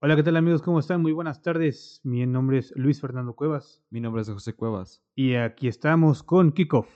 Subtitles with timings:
[0.00, 0.62] Hola, ¿qué tal amigos?
[0.62, 1.02] ¿Cómo están?
[1.02, 2.00] Muy buenas tardes.
[2.04, 5.02] Mi nombre es Luis Fernando Cuevas Mi nombre es José Cuevas.
[5.16, 6.88] y aquí estamos con Kickoff.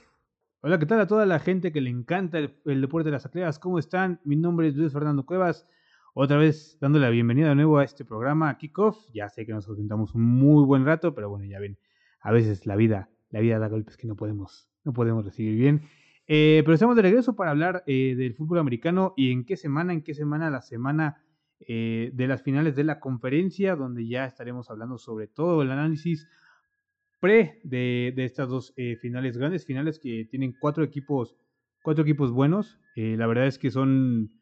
[0.60, 3.26] Hola, ¿qué tal a toda la gente que le encanta el, el deporte de las
[3.26, 3.58] atletas?
[3.58, 4.20] ¿Cómo están?
[4.24, 5.66] Mi nombre es Luis Fernando Cuevas.
[6.14, 8.96] Otra vez dándole la bienvenida de nuevo a este programa Kickoff.
[9.12, 11.78] Ya sé que nos ausentamos un muy buen rato, pero bueno, ya ven,
[12.20, 15.82] a veces la vida, la vida da golpes que no podemos, no podemos recibir bien.
[16.28, 19.92] Eh, pero estamos de regreso para hablar eh, del fútbol americano y en qué semana,
[19.92, 21.16] en qué semana, la semana
[21.68, 26.28] eh, de las finales de la conferencia, donde ya estaremos hablando sobre todo el análisis
[27.20, 31.36] pre de, estas dos eh, finales, grandes finales que tienen cuatro equipos,
[31.82, 32.80] cuatro equipos buenos.
[32.96, 34.32] Eh, la verdad es que son,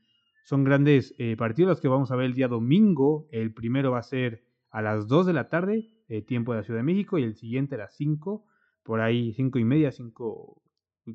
[0.44, 3.28] son grandes partidos los que vamos a ver el día domingo.
[3.30, 5.90] El primero va a ser a las 2 de la tarde,
[6.26, 8.44] tiempo de la Ciudad de México, y el siguiente a las 5,
[8.82, 10.62] por ahí 5 y media, 5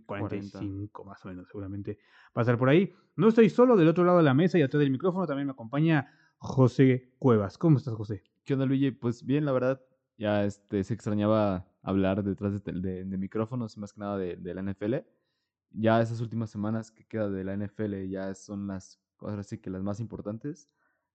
[0.05, 1.98] 45 más o menos, seguramente
[2.35, 2.94] va a estar por ahí.
[3.16, 5.53] No estoy solo, del otro lado de la mesa y atrás del micrófono también me
[5.53, 7.58] acompaña José Cuevas.
[7.58, 8.23] ¿Cómo estás, José?
[8.44, 8.91] ¿Qué onda, Luigi?
[8.91, 9.81] Pues bien, la verdad,
[10.17, 14.36] ya este, se extrañaba hablar detrás de, de- de micrófonos y más que nada de,
[14.36, 14.95] de la NFL.
[15.72, 19.70] Ya esas últimas semanas que queda de la NFL ya son las cosas así que
[19.70, 20.70] las más importantes.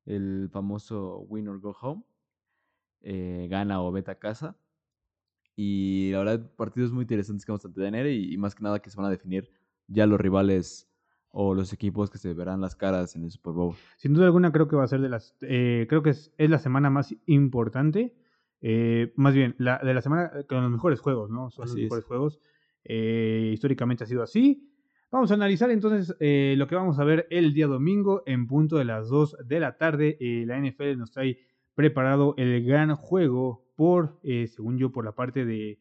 [0.07, 2.03] El famoso win or go home,
[3.03, 4.57] eh, gana o vete a casa.
[5.63, 8.81] Y la verdad, partidos muy interesantes que vamos a tener y, y más que nada
[8.81, 9.51] que se van a definir
[9.89, 10.89] ya los rivales
[11.33, 13.75] o los equipos que se verán las caras en el Super Bowl.
[13.99, 16.49] Sin duda alguna creo que va a ser de las, eh, creo que es, es
[16.49, 18.17] la semana más importante,
[18.63, 21.51] eh, más bien, la, de la semana con los mejores juegos, ¿no?
[21.51, 21.83] Son los es.
[21.83, 22.41] mejores juegos.
[22.85, 24.67] Eh, históricamente ha sido así.
[25.11, 28.79] Vamos a analizar entonces eh, lo que vamos a ver el día domingo en punto
[28.79, 30.17] de las 2 de la tarde.
[30.21, 31.39] Eh, la NFL nos trae
[31.75, 35.81] preparado el gran juego por, eh, según yo, por la parte de,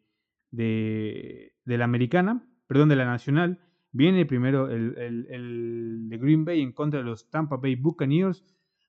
[0.52, 3.59] de, la americana, perdón, de la nacional.
[3.92, 8.45] Viene primero el, el- el de Green Bay en contra de los Tampa Bay Buccaneers.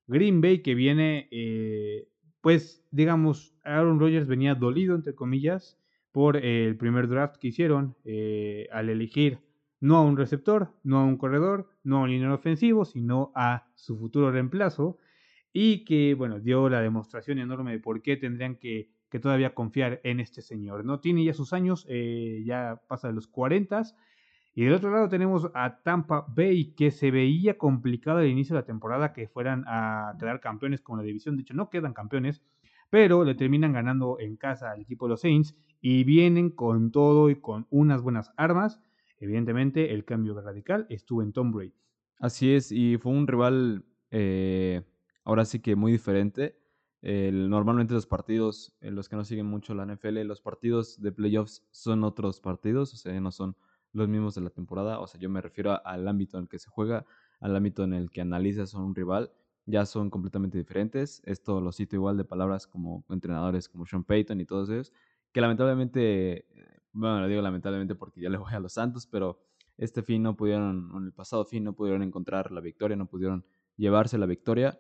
[0.07, 2.07] Green Bay que viene, eh,
[2.41, 5.77] pues, digamos, Aaron Rodgers venía dolido, entre comillas,
[6.13, 9.41] por el primer draft que hicieron eh, al elegir
[9.81, 13.67] no a un receptor, no a un corredor, no a un línea ofensivo, sino a
[13.75, 14.99] su futuro reemplazo.
[15.53, 20.01] Y que, bueno, dio la demostración enorme de por qué tendrían que, que todavía confiar
[20.05, 20.85] en este señor.
[20.85, 23.83] No tiene ya sus años, eh, ya pasa de los 40
[24.55, 28.63] y del otro lado tenemos a Tampa Bay, que se veía complicado al inicio de
[28.63, 31.37] la temporada que fueran a quedar campeones con la división.
[31.37, 32.43] De hecho, no quedan campeones,
[32.91, 37.31] pero le terminan ganando en casa al equipo de los Saints y vienen con todo
[37.31, 38.81] y con unas buenas armas.
[39.19, 41.75] Evidentemente, el cambio radical estuvo en Tom Brady.
[42.19, 44.83] Así es, y fue un rival eh,
[45.25, 46.60] ahora sí que muy diferente.
[47.03, 51.67] Normalmente los partidos, eh, los que no siguen mucho la NFL, los partidos de playoffs
[51.71, 53.57] son otros partidos, o sea, no son
[53.93, 55.01] los mismos de la temporada.
[55.01, 57.07] O sea, yo me refiero al ámbito en el que se juega,
[57.41, 59.33] al ámbito en el que analizas a un rival,
[59.67, 61.23] ya son completamente diferentes.
[61.25, 64.93] Esto lo cito igual de palabras como entrenadores como Sean Payton y todos ellos,
[65.33, 66.47] que lamentablemente,
[66.93, 69.41] bueno, lo digo lamentablemente porque ya le voy a los Santos, pero
[69.79, 73.47] este fin no pudieron, en el pasado fin no pudieron encontrar la victoria, no pudieron
[73.77, 74.79] llevarse la victoria.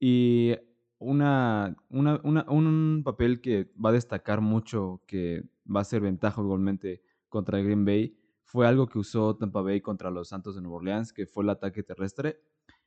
[0.00, 0.56] Y
[1.02, 6.40] una, una- una- un papel que va a destacar mucho, que va a ser ventaja
[6.42, 10.76] igualmente contra Green Bay, fue algo que usó Tampa Bay contra los Santos de Nueva
[10.76, 12.40] Orleans, que fue el ataque terrestre.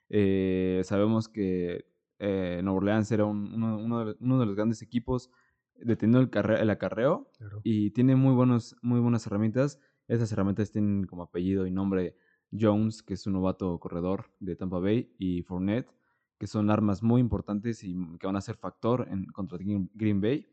[0.10, 1.86] Eh, sabemos que
[2.20, 5.30] eh, Nueva Orleans era un- uno, uno de, uno de los grandes equipos
[5.76, 7.30] deteniendo el, carre- el acarreo
[7.64, 9.80] y tiene muy, buenos, muy buenas herramientas.
[10.08, 12.16] Esas herramientas tienen como apellido y nombre
[12.58, 15.90] Jones, que es un novato corredor de Tampa Bay, y Fournette,
[16.38, 20.48] que son armas muy importantes y que van a ser factor en, contra Green Bay.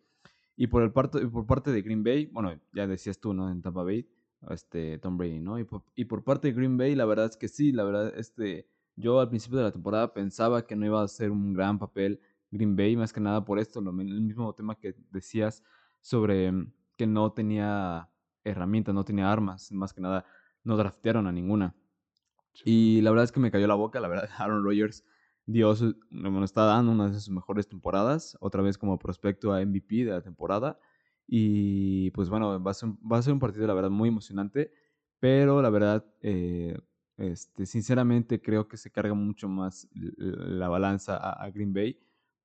[0.57, 3.51] Y por, el parte, por parte de Green Bay, bueno, ya decías tú, ¿no?
[3.51, 4.09] En Tampa Bay,
[4.51, 5.59] este, Tom Brady, ¿no?
[5.59, 8.13] Y por, y por parte de Green Bay, la verdad es que sí, la verdad,
[8.17, 11.79] este, yo al principio de la temporada pensaba que no iba a ser un gran
[11.79, 15.63] papel Green Bay, más que nada por esto, lo, el mismo tema que decías
[16.01, 18.11] sobre mm, que no tenía
[18.45, 20.27] herramientas, no tenía armas, más que nada
[20.65, 21.75] no draftearon a ninguna.
[22.65, 25.05] Y la verdad es que me cayó la boca, la verdad, Aaron Rodgers
[25.47, 29.61] dio su, bueno, está dando una de sus mejores temporadas, otra vez como prospecto a
[29.63, 30.79] MVP de la temporada.
[31.27, 34.09] Y pues bueno, va a ser, un- va a ser un partido, la verdad, muy
[34.09, 34.73] emocionante,
[35.21, 36.79] pero la verdad, eh,
[37.17, 41.99] este, sinceramente creo que se carga mucho más la balanza a, a Green Bay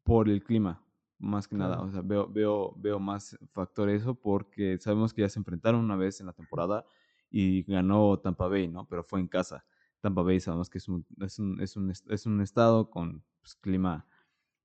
[0.03, 0.83] por el clima,
[1.19, 1.81] más que nada.
[1.81, 5.95] O sea, veo, veo, veo más factor eso porque sabemos que ya se enfrentaron una
[5.95, 6.85] vez en la temporada
[7.29, 8.87] y ganó Tampa Bay, ¿no?
[8.87, 9.65] Pero fue en casa.
[10.01, 13.55] Tampa Bay sabemos que es un, es un, es un, es un estado con pues,
[13.55, 14.05] clima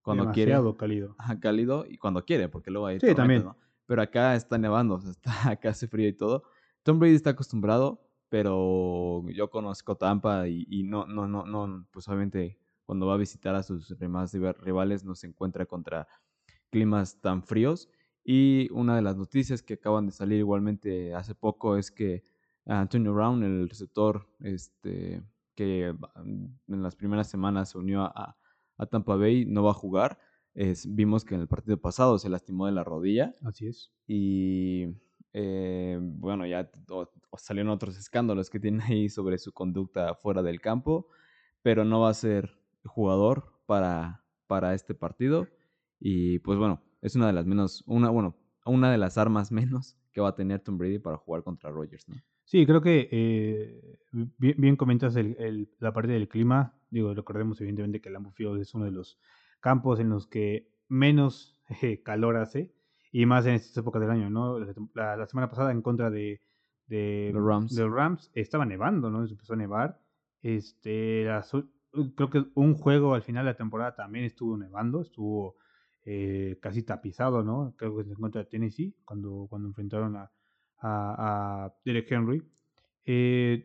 [0.02, 1.16] cuando quiere, Demasiado cálido.
[1.18, 3.44] ajá, cálido y cuando quiere, porque luego hay Sí, también.
[3.46, 3.58] ¿no?
[3.86, 6.44] Pero acá está nevando, o sea, está, acá hace frío y todo.
[6.84, 12.08] Tom Brady está acostumbrado, pero yo conozco Tampa y, y no, no, no, no, pues
[12.08, 16.08] obviamente cuando va a visitar a sus demás rivales no se encuentra contra
[16.72, 17.90] climas tan fríos.
[18.24, 22.24] Y una de las noticias que acaban de salir igualmente hace poco es que
[22.66, 25.24] Antonio Brown, el receptor este,
[25.56, 28.38] que en las primeras semanas se unió a,
[28.78, 30.20] a Tampa Bay, no va a jugar.
[30.88, 33.36] vimos que en el partido pasado se lastimó de la rodilla.
[33.44, 33.92] Así es.
[34.08, 34.88] Y
[35.34, 36.70] eh, bueno, ya
[37.38, 41.08] salieron otros escándalos que tiene ahí sobre su conducta fuera del campo,
[41.62, 45.48] pero no va a ser jugador para, para este partido.
[46.00, 48.36] Y pues bueno, es una de las menos, una, bueno,
[48.66, 52.10] una de las armas menos que va a tener Tom Brady para jugar contra Rogers,
[52.10, 52.16] ¿no?
[52.52, 56.76] Sí, creo que eh, bien, comentas el, la parte del clima.
[56.90, 59.18] Digo, recordemos evidentemente que el Field es uno de los
[59.62, 61.58] campos en los que menos
[62.04, 62.74] calor hace
[63.10, 64.60] y más en estas épocas del año, ¿no?
[64.60, 66.42] La, semana pasada en contra de,
[66.88, 67.74] de, Rams.
[67.74, 69.26] de Rams estaba nevando, ¿no?
[69.26, 70.02] Se empezó a nevar.
[70.42, 71.26] Este,
[72.18, 75.56] creo que un juego al final de la temporada también estuvo nevando, estuvo
[76.04, 77.76] eh, casi tapizado, ¿no?
[77.78, 80.30] Creo que en contra de Tennessee, cuando, cuando enfrentaron a,
[80.82, 82.44] a, Derek Henry.
[83.06, 83.64] Eh,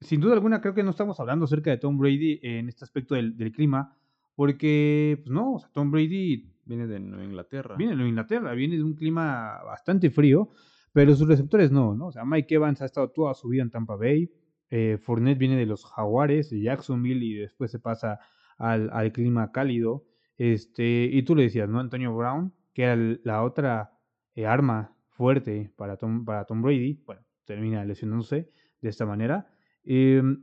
[0.00, 3.14] sin duda alguna, creo que no estamos hablando acerca de Tom Brady en este aspecto
[3.14, 3.96] del, clima,
[4.34, 7.76] porque, pues no, Tom Brady viene de Nueva Inglaterra.
[7.76, 10.50] Viene de Nueva Inglaterra, viene de un clima bastante frío,
[10.92, 12.08] pero sus receptores no, ¿no?
[12.08, 14.30] O sea, Mike Evans ha estado toda su vida en Tampa Bay,
[14.70, 18.20] eh, Fournette viene de los Jaguares, de Jacksonville, y después se pasa
[18.56, 20.06] al, al, clima cálido.
[20.38, 21.78] Este, y tú le decías, ¿no?
[21.78, 23.92] Antonio Brown, que era la otra
[24.34, 27.00] eh, arma fuerte para Tom, para Tom Brady.
[27.06, 29.46] Bueno, termina lesionándose de esta manera.
[29.84, 30.42] Em,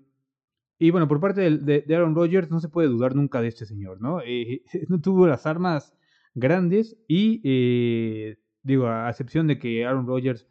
[0.77, 3.99] y bueno, por parte de, Aaron Rodgers no se puede dudar nunca de este señor,
[3.99, 4.21] ¿no?
[4.25, 5.93] Eh, no tuvo las armas
[6.33, 10.47] grandes y eh, digo, a excepción de que Aaron Rodgers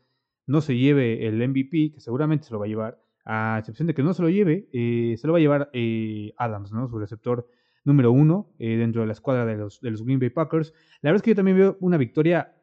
[0.47, 3.95] no se lleve el MVP, que seguramente se lo va a llevar, a excepción de
[3.95, 5.71] que no se lo lleve, eh, se lo va a llevar
[6.37, 6.87] Adams, ¿no?
[6.87, 7.49] Su receptor
[7.83, 10.75] número uno dentro de la escuadra de los, de los Green Bay Packers.
[11.01, 12.58] La verdad es que yo también veo una victoria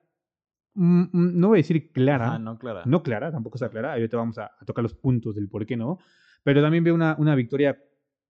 [0.76, 2.38] no voy a decir clara.
[2.38, 2.84] no clara.
[2.86, 3.94] No clara, tampoco está clara.
[3.94, 6.00] Ahorita vamos a, tocar los puntos del por qué no.
[6.44, 7.82] Pero también veo una, una victoria,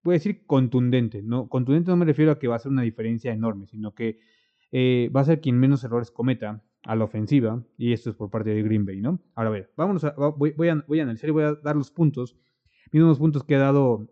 [0.03, 1.21] voy a decir contundente.
[1.21, 1.49] ¿no?
[1.49, 4.19] Contundente no me refiero a que va a ser una diferencia enorme, sino que
[4.71, 7.63] eh, va a ser quien menos errores cometa a la ofensiva.
[7.77, 9.19] Y esto es por parte de Green Bay, ¿no?
[9.33, 11.75] Ahora a ver, vámonos a, voy, voy, a, voy a analizar y voy a dar
[11.75, 12.37] los puntos.
[12.91, 14.07] Mismos puntos que he dado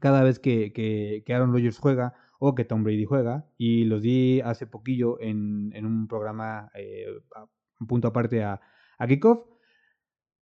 [0.00, 3.46] cada vez que, que, que Aaron Rodgers juega o que Tom Brady juega.
[3.56, 7.06] Y los di hace poquillo en, en un programa, eh,
[7.78, 8.60] un punto aparte a,
[8.98, 9.46] a Kickoff.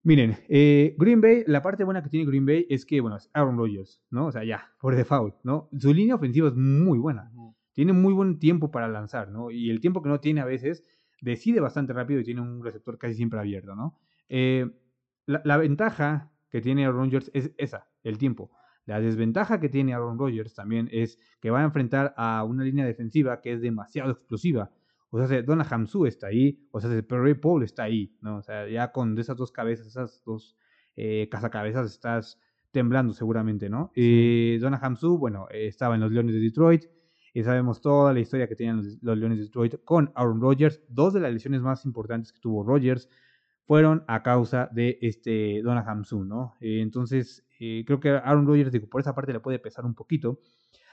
[0.04, 3.28] Miren, eh, Green Bay, la parte buena que tiene Green Bay es que, bueno, es
[3.34, 4.26] Aaron Rodgers, ¿no?
[4.26, 5.68] O sea, ya, por default, ¿no?
[5.76, 7.30] Su línea ofensiva es muy buena.
[7.72, 9.50] Tiene muy buen tiempo para lanzar, ¿no?
[9.50, 10.84] Y el tiempo que no tiene a veces,
[11.20, 13.98] decide bastante rápido y tiene un receptor casi siempre abierto, ¿no?
[14.28, 14.70] Eh,
[15.26, 18.52] la, la, ventaja que tiene Aaron Rodgers es esa, el tiempo.
[18.88, 22.86] La desventaja que tiene Aaron Rodgers también es que va a enfrentar a una línea
[22.86, 24.70] defensiva que es demasiado explosiva.
[25.10, 28.38] O sea, Donna Hamsu está ahí, o sea, Perry Paul está ahí, ¿no?
[28.38, 30.56] O sea, ya con esas dos cabezas, esas dos
[30.96, 32.40] eh, cazacabezas estás
[32.70, 33.92] temblando seguramente, ¿no?
[33.94, 36.86] Donna Hamsu, bueno, estaba en los Leones de Detroit
[37.34, 40.80] y sabemos toda la historia que tenían los, los Leones de Detroit con Aaron Rodgers.
[40.88, 43.10] Dos de las lesiones más importantes que tuvo Rodgers
[43.68, 46.54] fueron a causa de este Donna Hamsu, ¿no?
[46.58, 49.94] Eh, entonces, eh, creo que Aaron Rodgers, digo, por esa parte le puede pesar un
[49.94, 50.40] poquito.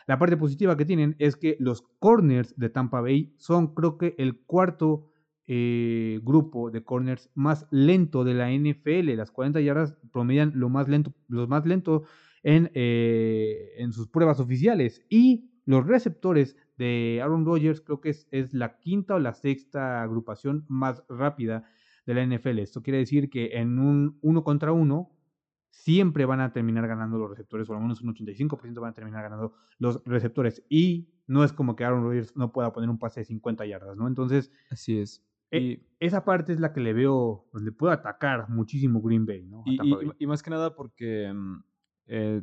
[0.08, 4.14] La parte positiva que tienen es que los corners de Tampa Bay son, creo que,
[4.18, 5.06] el cuarto
[5.48, 9.16] eh, grupo de corners más lento de la NFL.
[9.16, 12.04] Las 40 yardas promedian lo más lento, los más lento
[12.44, 15.02] en, en sus pruebas oficiales.
[15.08, 20.04] Y los receptores de Aaron Rodgers creo que es, es la quinta o la sexta
[20.04, 21.64] agrupación más rápida
[22.06, 22.60] de la NFL.
[22.60, 25.12] Esto quiere decir que en un uno contra uno
[25.70, 29.24] siempre van a terminar ganando los receptores, o al menos un 85% van a terminar
[29.24, 30.64] ganando los receptores.
[30.70, 33.98] Y no es como que Aaron Rodgers no pueda poner un pase de 50 yardas,
[33.98, 34.08] ¿no?
[34.08, 35.24] Entonces, así es.
[35.52, 39.46] E, y, esa parte es la que le veo donde puede atacar muchísimo Green Bay,
[39.46, 39.64] ¿no?
[39.66, 41.64] Y, más que nada porque, mm,
[42.08, 42.42] eh,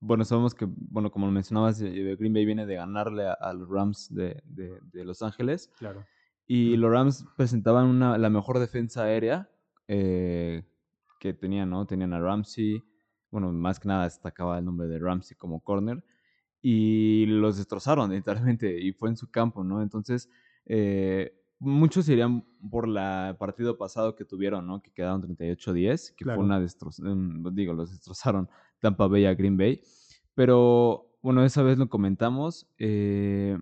[0.00, 4.14] bueno, sabemos que, bueno, como mencionabas, eh, Green Bay viene de ganarle a, los Rams
[4.14, 5.72] de, de, de Los Ángeles.
[5.78, 6.04] Claro.
[6.50, 9.50] Y los Rams presentaban una, la mejor defensa aérea
[9.86, 10.64] eh,
[11.20, 11.86] que tenían, ¿no?
[11.86, 12.82] Tenían a Ramsey,
[13.30, 16.02] bueno, más que nada destacaba el nombre de Ramsey como corner,
[16.62, 19.82] y los destrozaron literalmente, y fue en su campo, ¿no?
[19.82, 20.30] Entonces,
[20.64, 24.80] eh, muchos irían por el partido pasado que tuvieron, ¿no?
[24.80, 28.48] Que quedaron 38-10, que fue una destrozación, digo, los destrozaron
[28.80, 29.82] Tampa Bay a Green Bay,
[30.34, 33.58] pero bueno, esa vez lo comentamos, eh,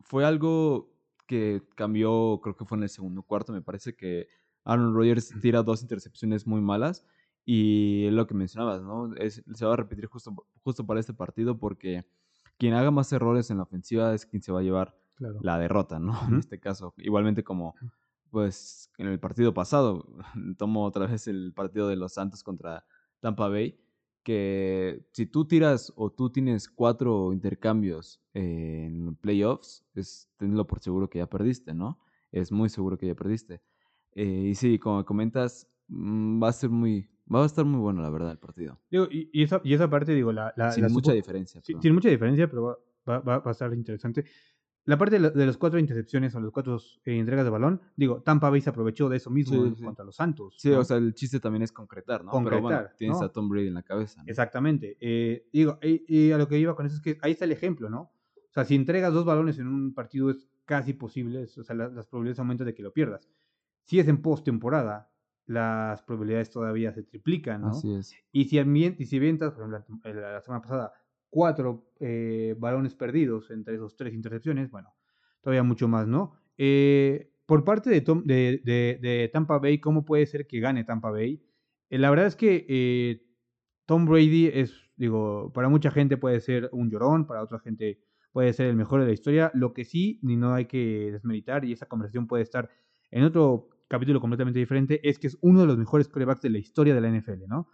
[0.00, 0.93] fue algo
[1.34, 4.28] que cambió, creo que fue en el segundo cuarto, me parece que
[4.62, 7.04] Aaron Rodgers tira dos intercepciones muy malas
[7.44, 9.10] y lo que mencionabas, ¿no?
[9.28, 12.06] se va a repetir justo, justo para este partido porque
[12.56, 15.98] quien haga más errores en la ofensiva es quien se va a llevar la derrota,
[15.98, 16.12] ¿no?
[16.28, 16.94] En este caso.
[16.98, 17.74] Igualmente como,
[18.30, 20.06] pues, en el partido pasado,
[20.56, 22.84] tomo otra vez el partido de los Santos contra
[23.18, 23.76] Tampa Bay,
[24.24, 31.08] que si tú tiras o tú tienes cuatro intercambios en playoffs, es tenlo por seguro
[31.08, 32.00] que ya perdiste, ¿no?
[32.32, 33.62] Es muy seguro que ya perdiste.
[34.14, 38.02] Eh, y sí, como comentas, mm, va a ser muy, va a estar muy bueno,
[38.02, 38.80] la verdad, el partido.
[38.90, 40.52] y, y, esa, y esa parte, digo, la...
[40.56, 41.60] la sin mucha diferencia.
[41.62, 44.24] Sí, sin mucha diferencia, pero va, va, va, a estar interesante.
[44.86, 48.50] La parte de, las cuatro intercepciones o las cuatro eh, entregas de balón, digo, Tampa
[48.50, 50.56] Bay se aprovechó de eso mismo contra los Santos.
[50.58, 52.30] Sí, o sea, el chiste también es concretar, ¿no?
[52.30, 54.22] Concretar, Pero bueno, tienes a Tom Brady en la cabeza.
[54.26, 54.98] Exactamente.
[55.00, 57.88] Eh, digo, y, a lo que iba con eso es que ahí está el ejemplo,
[57.88, 58.12] ¿no?
[58.36, 62.06] O sea, si entregas dos balones en un partido es casi posible, o sea, las
[62.06, 63.30] probabilidades aumentan de que lo pierdas.
[63.84, 65.10] Si es en postemporada,
[65.46, 67.68] las probabilidades todavía se triplican, ¿no?
[67.68, 68.14] Así es.
[68.32, 70.92] Y si, y si vientas, por ejemplo, la semana pasada,
[71.34, 74.94] cuatro eh, balones perdidos entre esos tres intercepciones, bueno,
[75.40, 76.36] todavía mucho más, ¿no?
[76.56, 81.42] Eh, por parte de, Tom, de, Tampa Bay, ¿cómo puede ser que gane Tampa Bay?
[81.90, 83.26] Eh, la verdad es que
[83.84, 87.98] Tom Brady es, digo, para mucha gente puede ser un llorón, para otra gente
[88.30, 89.50] puede ser el mejor de la historia.
[89.54, 92.70] Lo que sí, ni no hay que desmeritar, y esa conversación puede estar
[93.10, 96.58] en otro capítulo completamente diferente, es que es uno de los mejores quarterbacks de la
[96.58, 97.66] historia de la NFL, ¿no?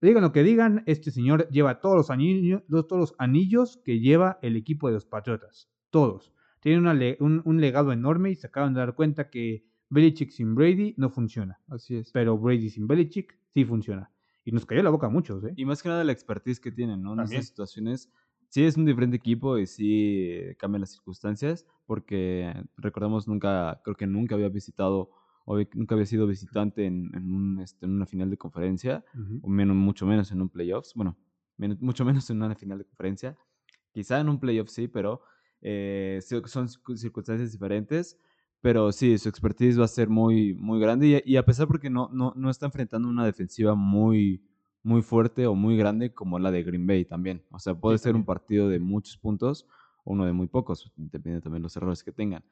[0.00, 4.38] Digan lo que digan, este señor lleva todos los, anillos, todos los anillos que lleva
[4.40, 5.68] el equipo de los Patriotas.
[5.90, 6.32] Todos.
[6.60, 11.10] Tiene un, legado enorme y se acaban de dar cuenta que Belichick sin Brady no
[11.10, 11.58] funciona.
[11.68, 12.12] Así es.
[12.12, 14.10] Pero Brady sin Belichick sí funciona.
[14.44, 15.52] Y nos cayó la boca a muchos, ¿eh?
[15.56, 17.12] Y más que nada la expertise que tienen, ¿no?
[17.12, 18.10] En esas situaciones.
[18.48, 21.66] Sí, es un diferente equipo y sí cambian las circunstancias.
[21.84, 25.10] Porque recordemos, nunca, creo que nunca había visitado
[25.74, 29.04] nunca había sido visitante en, en, este, en una final de conferencia,
[29.42, 31.16] o menos, mucho menos en un playoffs, bueno,
[31.80, 33.36] mucho menos en una final de conferencia,
[33.92, 35.22] quizá en un playoff sí, pero
[35.60, 38.18] eh, son circunstancias diferentes,
[38.60, 42.10] pero sí, su expertise va a ser muy, muy grande y, a pesar porque no,
[42.12, 44.44] no, no está enfrentando una defensiva muy,
[44.82, 48.14] muy fuerte o muy grande como la de Green Bay también, o sea, puede ser
[48.14, 49.66] un partido de muchos puntos
[50.04, 52.44] o uno de muy pocos, depende también de los errores que tengan.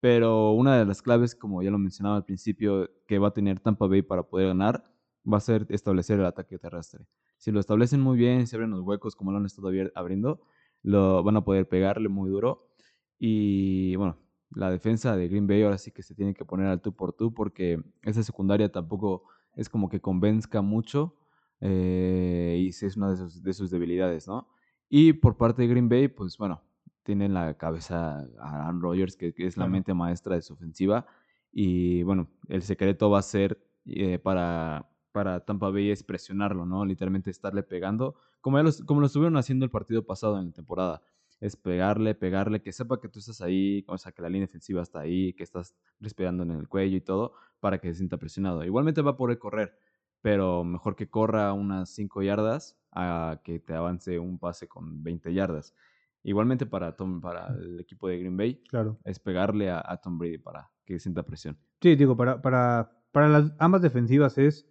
[0.00, 3.60] Pero una de las claves, como ya lo mencionaba al principio, que va a tener
[3.60, 4.84] Tampa Bay para poder ganar,
[5.30, 7.06] va a ser establecer el ataque terrestre.
[7.36, 10.40] Si lo establecen muy bien, si abren los huecos como lo han estado abriendo,
[10.82, 12.70] lo van a poder pegarle muy duro.
[13.18, 14.16] Y bueno,
[14.50, 17.12] la defensa de Green Bay ahora sí que se tiene que poner al tú por
[17.12, 21.16] tú porque esa secundaria tampoco es como que convenzca mucho
[21.60, 24.48] eh, y es una de sus debilidades, ¿no?
[24.88, 26.62] Y por parte de Green Bay, pues bueno,
[27.02, 31.06] tiene en la cabeza a Aaron Rodgers, que, es la mente maestra de su ofensiva.
[31.52, 36.84] Y bueno, el secreto va a ser eh, para, para Tampa Bay es presionarlo, ¿no?
[36.84, 41.02] Literalmente estarle pegando, como, ya como lo estuvieron haciendo el partido pasado en la temporada.
[41.40, 44.82] Es pegarle, pegarle, que sepa que tú estás ahí, o sea, que la línea defensiva
[44.82, 48.62] está ahí, que estás respirando en el cuello y todo, para que se sienta presionado.
[48.64, 49.74] Igualmente va a poder correr,
[50.20, 55.32] pero mejor que corra unas 5 yardas a que te avance un pase con 20
[55.32, 55.74] yardas.
[56.22, 58.98] Igualmente para, Tom, para el equipo de Green Bay, claro.
[59.04, 61.58] es pegarle a, Tom Brady para que sienta presión.
[61.80, 64.68] Sí, digo, para, para, para las ambas defensivas es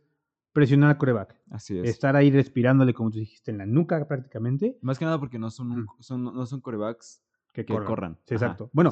[0.54, 1.36] presionar al coreback.
[1.50, 1.90] Así es.
[1.90, 4.78] Estar ahí respirándole, como tú dijiste, en la nuca prácticamente.
[4.82, 8.18] Más que nada porque no son, son, no son corebacks que, corran.
[8.26, 8.70] Sí, exacto.
[8.74, 8.92] Bueno,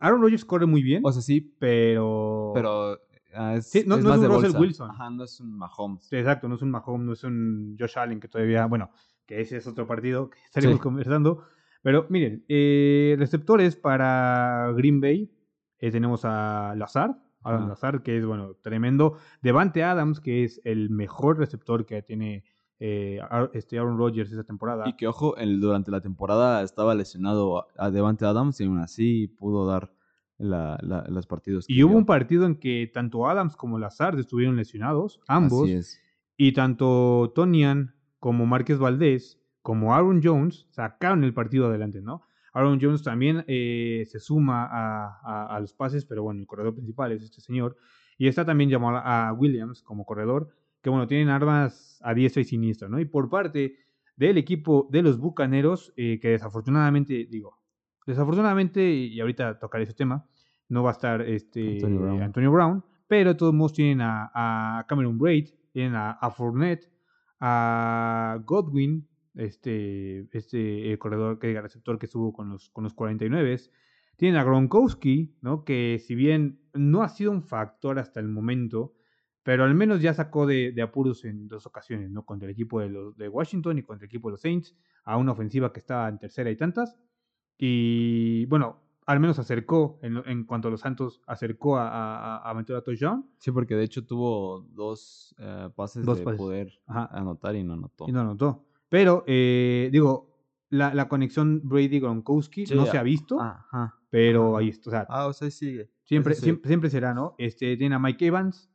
[0.00, 1.02] Aaron Rodgers corre muy bien.
[1.04, 2.52] O sea, sí, pero...
[2.54, 2.98] Pero
[3.34, 4.90] ah, es, no, es no es un Wilson.
[4.90, 6.04] Ajá, no es un Mahomes.
[6.04, 8.90] Sí, exacto, no es un Mahomes, no es un Josh Allen que todavía, bueno,
[9.26, 11.44] que ese es otro partido que estaremos conversando.
[11.84, 15.30] Pero miren, eh, receptores para Green Bay
[15.78, 19.18] eh, tenemos a Lazard, Adam Lazard, que es bueno, tremendo.
[19.42, 22.42] Devante Adams, que es el mejor receptor que tiene
[22.80, 23.20] eh,
[23.52, 24.88] este Aaron Rodgers esa temporada.
[24.88, 29.28] Y que, ojo, el, durante la temporada estaba lesionado a Devante Adams y aún así
[29.28, 29.92] pudo dar
[30.38, 31.66] los partidos.
[31.68, 35.64] y hubo un partido en que tanto Adams como Lazard estuvieron lesionados, ambos.
[35.64, 36.00] Así es.
[36.38, 42.20] Y tanto Tonian como Márquez Valdés como Aaron Jones sacaron el partido adelante, ¿no?
[42.52, 47.22] Aaron Jones también eh, se suma a, los pases, pero bueno, el corredor principal es
[47.22, 47.74] este señor.
[48.18, 50.50] Y está también llamado a Williams como corredor,
[50.82, 53.00] que bueno, tienen armas a diestra y siniestra, ¿no?
[53.00, 53.78] Y por parte
[54.16, 57.58] del equipo de los Bucaneros, eh, que desafortunadamente, digo,
[58.06, 60.28] desafortunadamente, y ahorita tocaré ese tema,
[60.68, 61.78] no va a estar este
[62.22, 66.92] Antonio Brown, pero de todos modos tienen a, Cameron Braid, tienen a, a Fournette,
[67.40, 73.56] a Godwin, este, este corredor, que receptor que estuvo con los, con los 49.
[74.16, 75.64] Tienen a Gronkowski, ¿no?
[75.64, 78.94] que si bien no ha sido un factor hasta el momento,
[79.42, 82.24] pero al menos ya sacó de, de apuros en dos ocasiones, ¿no?
[82.24, 84.74] Contra el equipo de, los, de Washington y contra el equipo de los Saints,
[85.04, 86.96] a una ofensiva que estaba en tercera y tantas.
[87.58, 91.88] Y bueno, al menos acercó, en, en cuanto a los Santos, acercó a,
[92.38, 93.28] a, a meter a touchdown.
[93.38, 96.38] Sí, porque de hecho tuvo dos eh, pases Dos de pases.
[96.38, 97.06] poder Ajá.
[97.12, 98.06] anotar y no anotó.
[98.08, 98.64] Y no anotó.
[98.94, 100.30] Pero, eh, digo,
[100.70, 103.98] la, la conexión Brady-Gronkowski Sí, no se ha visto, Ajá.
[104.08, 104.88] pero ahí está.
[104.88, 105.90] O sea, Ah, o sea, sigue.
[106.04, 106.42] siempre, sí.
[106.42, 107.34] siempre, siempre será, ¿no?
[107.38, 108.70] Este, tiene a Mike Evans,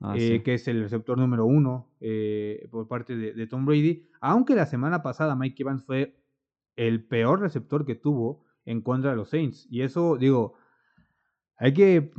[0.00, 0.40] Ah, eh, sí.
[0.40, 4.08] que es el receptor número uno eh, por parte de, de Tom Brady.
[4.20, 6.16] Aunque la semana pasada Mike Evans fue
[6.74, 9.68] el peor receptor que tuvo en contra de los Saints.
[9.70, 10.54] Y eso, digo,
[11.58, 12.10] hay que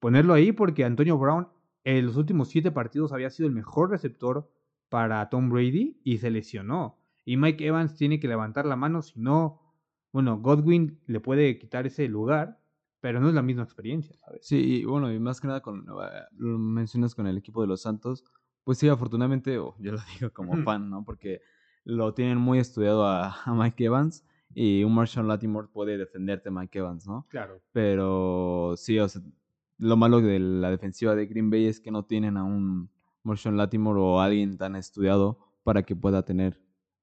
[0.00, 1.48] ponerlo ahí porque Antonio Brown
[1.84, 4.48] en los últimos siete partidos había sido el mejor receptor
[4.92, 6.98] para Tom Brady y se lesionó.
[7.24, 9.58] Y Mike Evans tiene que levantar la mano, si no,
[10.12, 12.60] bueno, Godwin le puede quitar ese lugar,
[13.00, 14.46] pero no es la misma experiencia, ¿sabes?
[14.46, 17.68] Sí, y bueno, y más que nada con, eh, lo mencionas con el equipo de
[17.68, 18.22] los Santos,
[18.64, 21.06] pues sí, afortunadamente, o yo lo digo como fan, ¿no?
[21.06, 21.40] Porque
[21.84, 26.52] lo tienen muy estudiado a, a Mike Evans y un Marshall Latimore puede defenderte a
[26.52, 27.26] Mike Evans, ¿no?
[27.30, 27.62] Claro.
[27.72, 29.22] Pero sí, o sea,
[29.78, 32.90] lo malo de la defensiva de Green Bay es que no tienen a un
[33.24, 36.60] Marshall Latimore o alguien tan estudiado para que pueda tener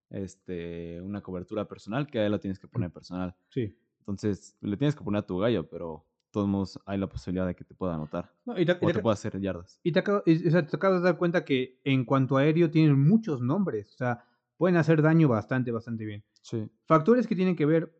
[0.09, 3.35] este, una cobertura personal, que ahí lo tienes que poner personal.
[3.49, 3.77] Sí.
[3.99, 7.45] Entonces, le tienes que poner a tu gallo, pero de todos modos hay la posibilidad
[7.47, 8.33] de que te pueda anotar.
[8.45, 9.79] No, y te, y O te- te pueda hacer yardas.
[9.83, 12.41] y te acabo- y- o sea, te acabas de dar cuenta que en cuanto a
[12.41, 13.93] aéreo tienen muchos nombres.
[13.93, 14.25] O sea,
[14.57, 16.23] pueden hacer daño bastante, bastante bien.
[16.41, 16.67] Sí.
[16.85, 17.93] Factores que tienen que ver,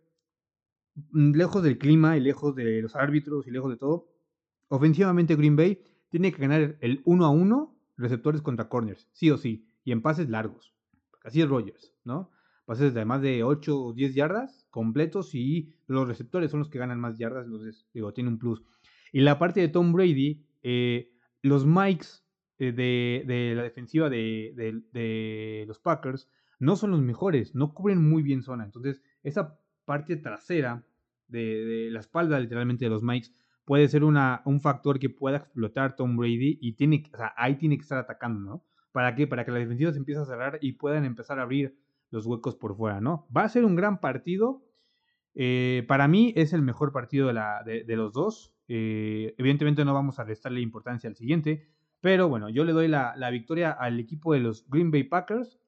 [1.11, 4.09] mm, lejos del clima y lejos de los árbitros y lejos de todo,
[4.67, 9.37] ofensivamente Green Bay tiene que ganar el 1 a 1 receptores contra corners, sí o
[9.37, 10.73] sí, y en pases largos.
[11.23, 12.31] Así es Rogers, ¿no?
[12.65, 16.79] Pases de más de 8 o 10 yardas completos y los receptores son los que
[16.79, 18.63] ganan más yardas, entonces, digo, tiene un plus.
[19.11, 22.25] Y la parte de Tom Brady, eh, los mics
[22.59, 26.29] eh, de, de la defensiva de, de- los Packers
[26.59, 28.65] no son los mejores, no cubren muy bien zona.
[28.65, 30.85] Entonces, esa parte trasera
[31.27, 33.33] de, de la espalda, literalmente, de los mics,
[33.69, 37.03] puede ser un factor que pueda explotar Tom Brady y tiene,
[37.37, 38.65] ahí tiene que estar atacando, ¿no?
[38.91, 39.27] ¿Para qué?
[39.27, 41.77] Para que la defensiva se empiece a cerrar y puedan empezar a abrir
[42.09, 43.27] los huecos por fuera, ¿no?
[43.35, 44.63] Va a ser un gran partido.
[45.35, 48.55] Eh, para mí es el mejor partido de los dos.
[48.67, 51.67] Eh, evidentemente no vamos a restarle importancia al siguiente,
[52.01, 55.59] pero bueno, yo le doy la, la victoria al equipo de los Green Bay Packers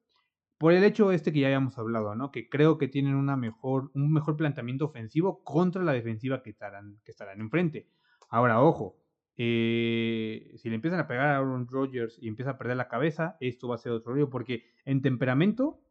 [0.62, 2.32] por el hecho este que ya habíamos hablado, ¿no?
[2.32, 7.00] Que creo que tienen una mejor, un mejor planteamiento ofensivo contra la defensiva que estarán,
[7.04, 7.88] que estarán enfrente.
[8.30, 8.96] Ahora, ojo,
[9.38, 13.38] eh, si le empiezan a pegar a Aaron Rodgers y empieza a perder la cabeza,
[13.40, 15.82] esto va a ser otro rollo, porque en temperamento,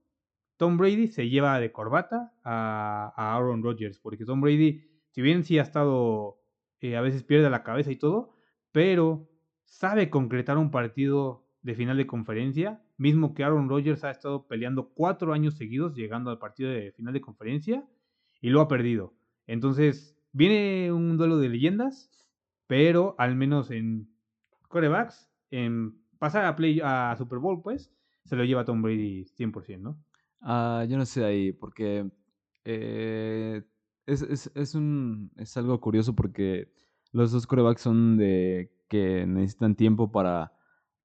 [0.56, 5.42] Tom Brady se lleva de corbata a, a Aaron Rodgers, porque Tom Brady, si bien
[5.42, 6.38] sí ha estado,
[6.80, 8.30] eh, a veces pierde la cabeza y todo,
[8.70, 9.28] pero
[9.64, 14.90] sabe concretar un partido de final de conferencia, mismo que Aaron Rodgers ha estado peleando
[14.90, 17.88] cuatro años seguidos llegando al partido de final de conferencia
[18.42, 19.14] y lo ha perdido.
[19.46, 22.10] Entonces, viene un duelo de leyendas,
[22.66, 24.10] pero al menos en
[24.68, 27.90] corebacks, en pasar a, play, a Super Bowl, pues,
[28.26, 29.98] se lo lleva Tom Brady 100%, ¿no?
[30.42, 32.06] Ah, yo no sé ahí, porque
[32.64, 33.62] eh,
[34.04, 36.70] es, es, es un, es algo curioso porque
[37.12, 40.52] los dos corebacks son de que necesitan tiempo para,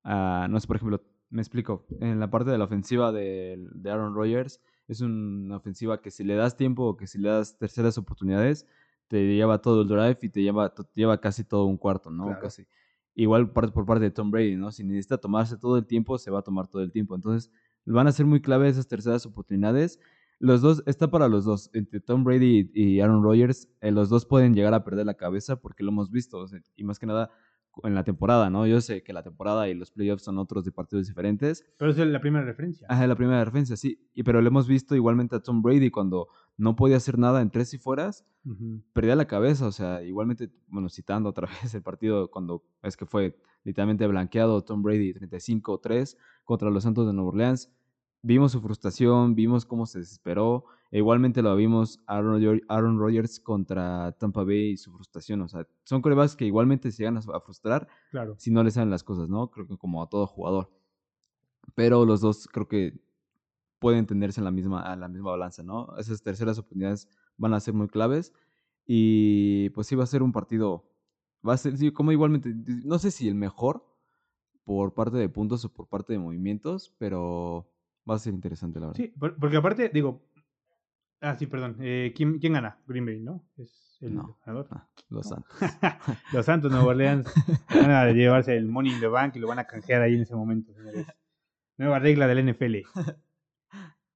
[0.04, 1.02] ah, no sé, por ejemplo,
[1.36, 6.02] me explico, en la parte de la ofensiva de, de Aaron Rodgers es una ofensiva
[6.02, 8.66] que si le das tiempo o que si le das terceras oportunidades,
[9.10, 12.26] te lleva todo el drive y te lleva, te lleva casi todo un cuarto, ¿no?
[12.28, 12.40] Claro.
[12.42, 12.66] Casi.
[13.16, 14.72] Igual par- por parte de Tom Brady, ¿no?
[14.72, 17.16] Si necesita tomarse todo el tiempo, se va a tomar todo el tiempo.
[17.16, 17.52] Entonces,
[17.86, 20.00] van a ser muy clave esas terceras oportunidades.
[20.40, 24.26] Los dos, está para los dos, entre Tom Brady y Aaron Rodgers, eh, los dos
[24.26, 27.06] pueden llegar a perder la cabeza porque lo hemos visto, o sea, y más que
[27.06, 27.30] nada
[27.84, 28.66] en la temporada, ¿no?
[28.66, 31.66] Yo sé que la temporada y los playoffs son otros de partidos diferentes.
[31.78, 32.88] Pero es la primera referencia.
[32.90, 36.28] Ajá, la primera defensa, sí, y, pero lo hemos visto igualmente a Tom Brady cuando
[36.58, 38.26] no podía hacer nada en tres y fueras,
[38.94, 43.06] perdía la cabeza, o sea, igualmente, bueno, citando otra vez el partido cuando es que
[43.06, 47.72] fue literalmente blanqueado Tom Brady 35-3 contra los Santos de Nueva Orleans,
[48.26, 53.40] vimos su frustración, vimos cómo se desesperó, e igualmente lo vimos Aaron, Rodgers- Aaron Rodgers
[53.40, 57.40] contra Tampa Bay y su frustración, o sea, son corebacks que igualmente se llegan a
[57.40, 58.34] frustrar Claro.
[58.38, 59.52] si no le salen las cosas, ¿no?
[59.52, 60.72] Creo que como a todo jugador.
[61.76, 63.00] Pero los dos creo que
[63.80, 65.96] pueden tenderse en la misma, a la misma balanza, ¿no?
[65.98, 67.08] Esas terceras oportunidades
[67.38, 68.34] van a ser muy claves.
[68.88, 70.86] Y pues sí va a ser un partido.
[71.48, 73.86] Va a ser, sí, como igualmente, no sé si el mejor
[74.64, 77.68] por parte de puntos o por parte de movimientos, pero
[78.10, 78.98] va a ser interesante, la verdad.
[79.02, 80.24] Sí, por- porque aparte, digo,
[81.22, 81.78] Ah, sí, perdón.
[81.80, 82.78] Eh, ¿quién, ¿Quién gana?
[82.86, 83.44] Green Bay, ¿no?
[83.58, 84.38] Es el No.
[84.46, 84.68] ganador.
[84.70, 85.28] Ah, los.
[85.28, 85.50] Santos.
[86.34, 87.26] Los Santos Nueva Orleans
[87.74, 90.22] van a llevarse el Money in the Bank y lo van a canjear ahí en
[90.22, 91.08] ese momento, señores.
[91.78, 92.84] Nueva regla del NFL.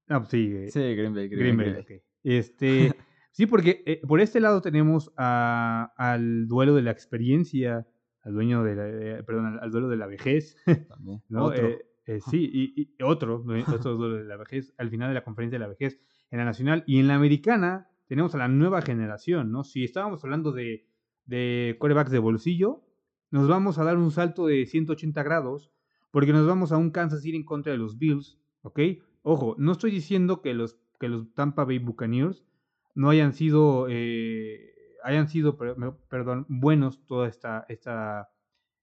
[0.08, 1.72] No, pues sí, eh, Sí, Green Bay, Green, Green Bay.
[1.74, 2.04] Bay, ok.
[2.24, 2.94] Este,
[3.32, 7.88] sí, porque eh, por este lado tenemos a- al duelo de la experiencia,
[8.22, 11.24] al dueño de la, eh, perdón, al, al duelo de la vejez, También.
[11.30, 11.46] ¿no?
[11.46, 11.68] Otro.
[11.70, 15.60] Eh, eh, sí, y, y otro, otro de la vejez, al final de la conferencia
[15.60, 16.00] de la vejez
[16.32, 19.64] en la nacional y en la americana tenemos a la nueva generación, ¿no?
[19.64, 20.88] Si estábamos hablando de,
[21.26, 22.84] de quarterbacks de bolsillo,
[23.30, 25.72] nos vamos a dar un salto de 180 grados
[26.10, 28.80] porque nos vamos a un Kansas City en contra de los Bills, ¿ok?
[29.22, 32.44] Ojo, no estoy diciendo que los, que los Tampa Bay Buccaneers
[32.96, 35.60] no hayan sido, eh, hayan sido,
[36.10, 38.32] perdón, buenos toda esta, esta,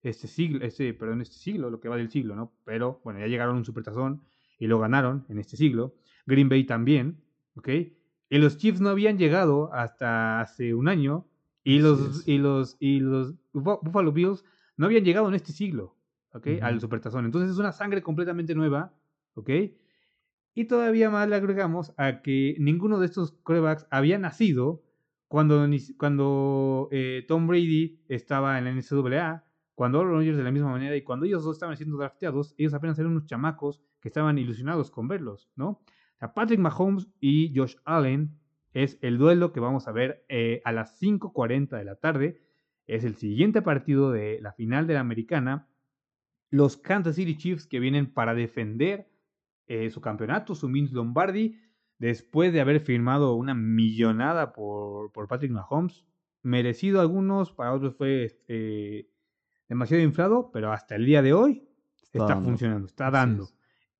[0.08, 2.52] este siglo, este, perdón, este siglo, lo que va del siglo, ¿no?
[2.64, 4.22] Pero, bueno, ya llegaron a un supertazón
[4.58, 5.94] y lo ganaron en este siglo.
[6.26, 7.22] Green Bay también,
[7.54, 7.68] ¿ok?
[8.28, 11.26] Y los Chiefs no habían llegado hasta hace un año
[11.62, 14.44] y los, y los, y los Bu- Buffalo Bills
[14.76, 15.96] no habían llegado en este siglo,
[16.32, 16.48] ¿ok?
[16.62, 17.24] Al supertazón.
[17.24, 18.92] Entonces es una sangre completamente nueva,
[19.34, 19.50] ¿ok?
[20.54, 24.82] Y todavía más le agregamos a que ninguno de estos corebacks había nacido
[25.28, 25.66] cuando,
[25.98, 29.44] cuando eh, Tom Brady estaba en la NCAA,
[29.76, 32.72] cuando Aaron Rodgers de la misma manera y cuando ellos dos estaban siendo drafteados, ellos
[32.72, 35.68] apenas eran unos chamacos que estaban ilusionados con verlos, ¿no?
[35.68, 38.40] O sea, Patrick Mahomes y Josh Allen
[38.72, 42.40] es el duelo que vamos a ver eh, a las 5.40 de la tarde.
[42.86, 45.68] Es el siguiente partido de la final de la americana.
[46.48, 49.10] Los Kansas City Chiefs que vienen para defender
[49.66, 51.60] eh, su campeonato, su Vince Lombardi,
[51.98, 56.06] después de haber firmado una millonada por, por Patrick Mahomes.
[56.42, 59.10] Merecido algunos, para otros fue este,
[59.68, 61.66] demasiado inflado, pero hasta el día de hoy
[62.12, 63.48] Está funcionando, está dando.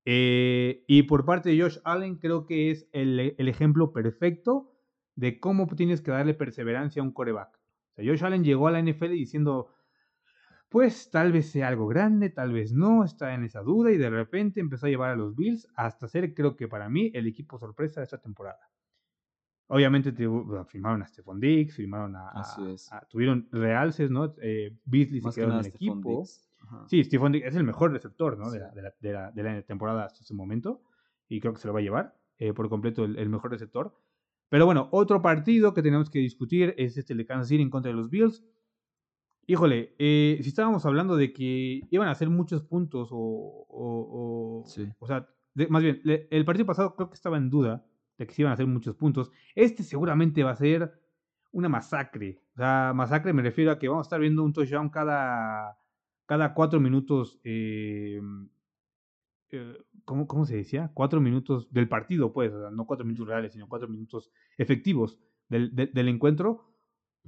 [0.04, 4.72] Eh, y por parte de Josh Allen, creo que es el, el ejemplo perfecto
[5.14, 7.56] de cómo tienes que darle perseverancia a un coreback.
[7.56, 9.74] O sea, Josh Allen llegó a la NFL diciendo,
[10.68, 14.10] pues tal vez sea algo grande, tal vez no, está en esa duda y de
[14.10, 17.58] repente empezó a llevar a los Bills hasta ser, creo que para mí, el equipo
[17.58, 18.60] sorpresa de esta temporada.
[19.68, 20.28] Obviamente te-
[20.68, 22.92] firmaron a Stephon Diggs, firmaron a, Así es.
[22.92, 24.34] a- tuvieron realces, ¿no?
[24.40, 26.10] Eh, Beasley Más se que quedó en el Stephon equipo.
[26.20, 26.48] Diggs.
[26.88, 28.50] Sí, Stephon Diggs es el mejor receptor ¿no?
[28.50, 30.82] de, la, de, la, de, la, de la temporada hasta ese momento.
[31.28, 33.96] Y creo que se lo va a llevar eh, por completo el, el mejor receptor.
[34.48, 37.90] Pero bueno, otro partido que tenemos que discutir es este de Kansas City en contra
[37.90, 38.44] de los Bills.
[39.48, 43.66] Híjole, eh, si estábamos hablando de que iban a hacer muchos puntos o...
[43.68, 44.88] O, o- Sí.
[44.98, 45.28] o sea,
[45.68, 47.84] más bien, el partido pasado creo que estaba en duda
[48.18, 49.30] de que se iban a hacer muchos puntos.
[49.54, 51.00] Este seguramente va a ser
[51.52, 52.42] una masacre.
[52.54, 55.78] O sea, masacre me refiero a que vamos a estar viendo un touchdown cada,
[56.26, 57.38] cada cuatro minutos.
[57.44, 58.20] eh,
[59.50, 60.90] eh, ¿cómo, ¿Cómo se decía?
[60.94, 62.52] Cuatro minutos del partido, pues.
[62.52, 66.72] o sea, no cuatro minutos reales, sino cuatro minutos efectivos del, del- encuentro.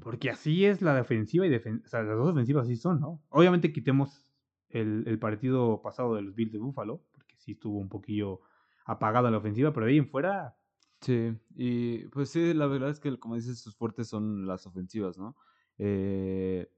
[0.01, 3.21] Porque así es la defensiva y defen- o sea, las dos ofensivas así son, ¿no?
[3.31, 4.31] Obviamente quitemos
[4.69, 8.41] el, el partido pasado de los Bills de Buffalo, porque sí estuvo un poquillo
[8.85, 10.57] apagada la ofensiva, pero de ahí en fuera,
[11.01, 15.17] Sí, y pues sí, la verdad es que, como dices, sus fuertes son las ofensivas,
[15.17, 15.37] ¿no?
[15.79, 16.69] Eh,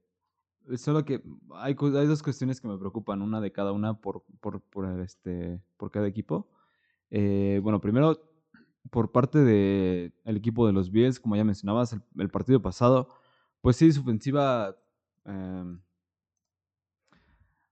[0.77, 1.23] solo que
[1.55, 5.61] hay, hay dos cuestiones que me preocupan, una de cada una por, por, por, este,
[5.77, 6.49] por cada equipo.
[7.09, 8.21] Eh, bueno, primero,
[8.91, 13.09] por parte del equipo de los Bills, como ya mencionabas, el, el partido pasado,
[13.61, 14.77] pues sí, su ofensiva,
[15.25, 15.81] em,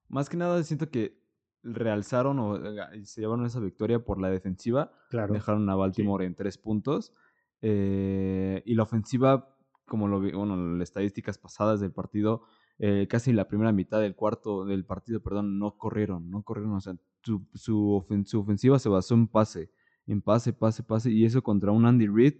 [0.07, 1.18] más que nada siento que
[1.63, 4.91] realzaron o eh, se llevaron esa victoria por la defensiva.
[5.09, 5.33] claro.
[5.33, 7.13] Dejaron a Baltimore en tres puntos.
[7.61, 12.43] eh, y la ofensiva, como lo vi, bueno, las estadísticas pasadas del partido,
[12.77, 16.73] eh, casi la primera mitad del cuarto del partido, perdón, no corrieron, no corrieron.
[16.73, 19.69] O sea, su, su, ofen- su ofensiva se basó en pase,
[20.07, 21.11] en pase, pase, pase.
[21.11, 22.35] Y eso contra un Andy Reid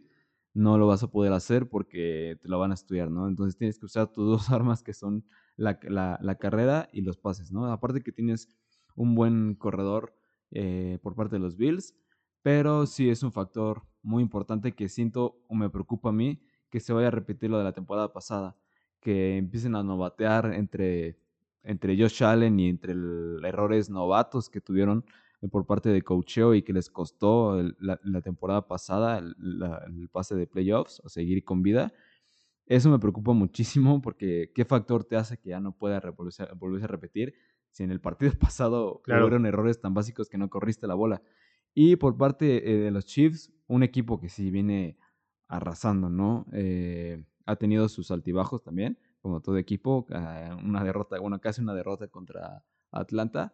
[0.54, 3.28] no lo vas a poder hacer porque te lo van a estudiar, ¿no?
[3.28, 5.26] Entonces tienes que usar tus dos armas que son
[5.58, 7.70] la, la- la carrera y los pases, ¿no?
[7.72, 8.48] Aparte que tienes
[9.00, 10.14] un buen corredor
[10.52, 11.96] eh, por parte de los Bills,
[12.42, 16.82] pero sí es un factor muy importante que siento o me preocupa a mí que
[16.82, 18.58] se vaya a repetir lo de la temporada pasada,
[19.00, 21.18] que empiecen a novatear entre,
[21.64, 25.06] entre Josh Allen y entre el- errores novatos que tuvieron
[25.42, 30.46] eh, por parte de coacheo y que les costó la, temporada pasada el, pase de
[30.46, 31.94] playoffs o seguir con vida.
[32.66, 36.88] Eso me preocupa muchísimo porque ¿qué factor te hace que ya no pueda volverse a
[36.88, 37.34] repetir
[37.72, 39.26] si en el partido pasado Claro.
[39.26, 41.22] hubieron errores tan básicos que no corriste la bola?
[41.74, 44.98] Y por parte eh, de los Chiefs, un equipo que sí viene
[45.48, 46.46] arrasando, ¿no?
[46.54, 51.74] Eh, ha tenido sus altibajos también, como todo equipo, eh, una derrota, bueno, casi una
[51.74, 53.54] derrota contra Atlanta,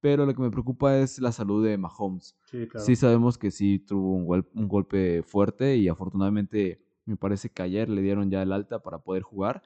[0.00, 2.36] pero lo que me preocupa es la salud de Mahomes.
[2.50, 2.86] Sí, claro.
[2.86, 7.62] Sí sabemos que sí tuvo un, gol- un golpe fuerte y afortunadamente me parece que
[7.62, 9.62] ayer le dieron ya el alta para poder jugar,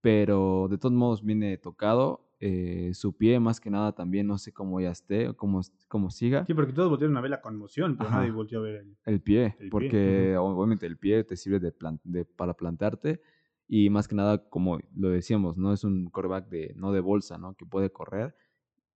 [0.00, 2.29] pero de todos modos viene tocado.
[2.40, 6.10] Eh, su pie más que nada también no sé cómo ya esté o cómo, cómo
[6.10, 6.44] siga.
[6.46, 8.18] Sí, porque todos voltearon a ver la conmoción, pero Ajá.
[8.20, 8.96] nadie volteó a ver el...
[9.04, 13.20] El pie, El pie, porque obviamente el pie te sirve de plan- de- para plantarte
[13.68, 17.38] y más que nada, como lo decíamos, no es un coreback de, no de bolsa,
[17.38, 17.54] ¿no?
[17.54, 18.34] Que puede correr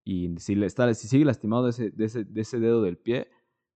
[0.04, 2.96] y si, le está, si sigue lastimado de ese, de, ese, de ese dedo del
[2.98, 3.28] pie,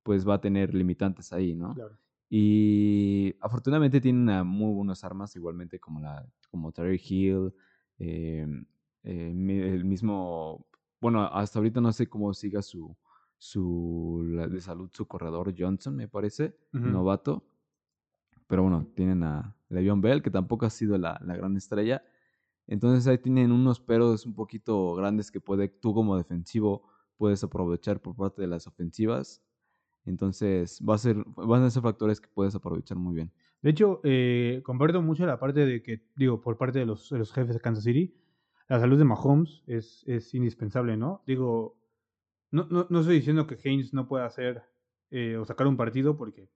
[0.03, 1.75] pues va a tener limitantes ahí, ¿no?
[1.75, 1.99] Claro.
[2.31, 7.53] Y afortunadamente tiene una muy buenas armas, igualmente como la como Terry Hill,
[7.99, 8.47] eh,
[9.05, 9.31] eh,
[9.75, 10.67] el mismo,
[11.01, 12.97] bueno, hasta ahorita no sé cómo siga su,
[13.37, 16.57] su la- de salud su corredor Johnson, me parece,
[16.93, 17.45] novato.
[18.47, 22.03] Pero bueno, tienen a Le'Veon Bell, que tampoco ha sido la, la gran estrella.
[22.67, 26.83] Entonces ahí tienen unos peros un poquito grandes que puede, tú como defensivo
[27.17, 29.43] puedes aprovechar por parte de las ofensivas.
[30.05, 33.33] Entonces va a ser, van a ser factores que puedes aprovechar muy bien.
[33.61, 37.19] De hecho, eh, comparto mucho la parte de que, digo, por parte de los, de
[37.19, 38.15] los jefes de Kansas City,
[38.69, 41.23] la salud de Mahomes es, es indispensable, ¿no?
[41.27, 41.77] Digo,
[42.51, 44.63] no, no, no estoy diciendo que Haynes no pueda hacer
[45.11, 46.51] eh, o sacar un partido porque,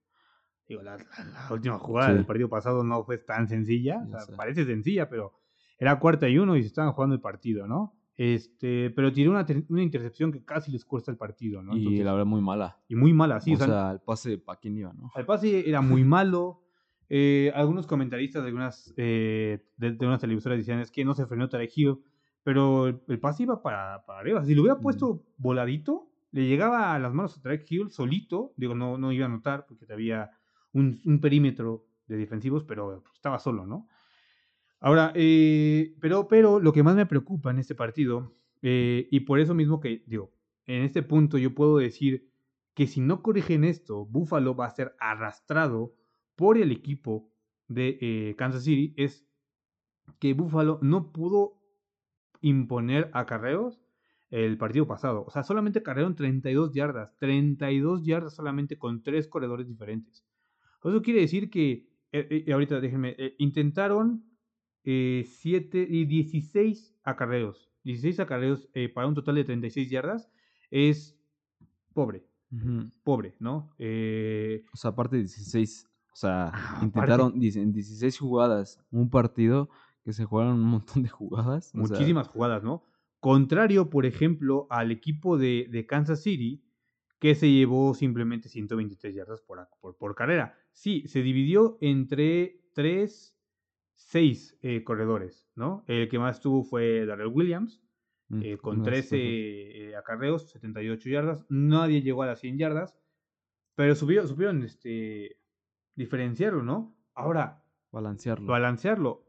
[0.68, 1.04] digo, la, la-
[1.48, 2.14] la última jugada Sí.
[2.16, 5.32] del partido pasado no fue tan sencilla, o sea, parece sencilla, pero
[5.78, 7.94] era cuarta y uno y se estaban jugando el partido, ¿no?
[8.14, 11.74] Este, pero tiró una, una intercepción que casi les cuesta el partido, ¿no?
[11.74, 12.78] y Entonces- la verdad muy mala.
[12.88, 15.10] y muy mala, sí, o o sea, sea, el pase para quién iba, ¿no?
[15.16, 16.61] el pase era muy malo.
[17.14, 21.26] Eh, algunos comentaristas de algunas, eh, de, de unas televisoras decían es que no se
[21.26, 21.98] frenó Tarek Hill,
[22.42, 24.42] pero el, el pase iba para, para arriba.
[24.46, 24.82] Si lo hubiera Mm.
[24.82, 28.54] puesto voladito, le llegaba a las manos a Tarek Hill solito.
[28.56, 30.30] Digo, no, no iba a notar porque había
[30.72, 33.88] un, un perímetro de defensivos, pero estaba solo, ¿no?
[34.80, 39.38] Ahora, eh, pero, pero lo que más me preocupa en este partido, eh, y por
[39.38, 40.32] eso mismo que, digo,
[40.66, 42.26] en este punto yo puedo decir
[42.74, 45.94] que si no corrigen esto, Buffalo va a ser arrastrado
[46.36, 47.30] por el equipo
[47.68, 49.26] de eh, Kansas City, es
[50.18, 51.60] que Buffalo no pudo
[52.40, 53.80] imponer acarreos
[54.30, 55.24] el partido pasado.
[55.26, 60.24] O sea, solamente acarrearon 32 yardas, 32 yardas solamente con tres corredores diferentes.
[60.82, 64.24] Eso quiere decir que, eh, eh, ahorita déjenme, intentaron
[64.84, 67.70] 7 y 16 acarreos.
[67.84, 70.28] 16 acarreos para un total de 36 yardas
[70.70, 71.16] es
[71.92, 72.24] pobre,
[73.04, 73.70] pobre, ¿no?
[73.78, 79.68] O sea, aparte de 16, o sea, Ah, intentaron en 16 jugadas un partido
[80.04, 81.68] que se jugaron un montón de jugadas.
[81.68, 82.82] o sea, muchísimas jugadas, ¿no?
[83.20, 86.64] Contrario, por ejemplo, al equipo de, de Kansas City,
[87.20, 90.58] que se llevó simplemente 123 yardas por, por, por carrera.
[90.72, 93.36] Sí, se dividió entre 3,
[93.94, 95.84] 6 corredores, ¿no?
[95.86, 97.80] El que más tuvo fue Darrell Williams,
[98.28, 101.46] mm, eh, con unas- 13 eh, acarreos, 78 yardas.
[101.48, 102.98] Nadie llegó a las 100 yardas,
[103.76, 105.36] pero supieron, supieron este,
[105.94, 106.96] diferenciarlo, ¿no?
[107.14, 108.46] Ahora, balancearlo.
[108.46, 109.24] balancearlo.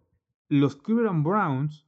[0.50, 1.88] Los Cleveland Browns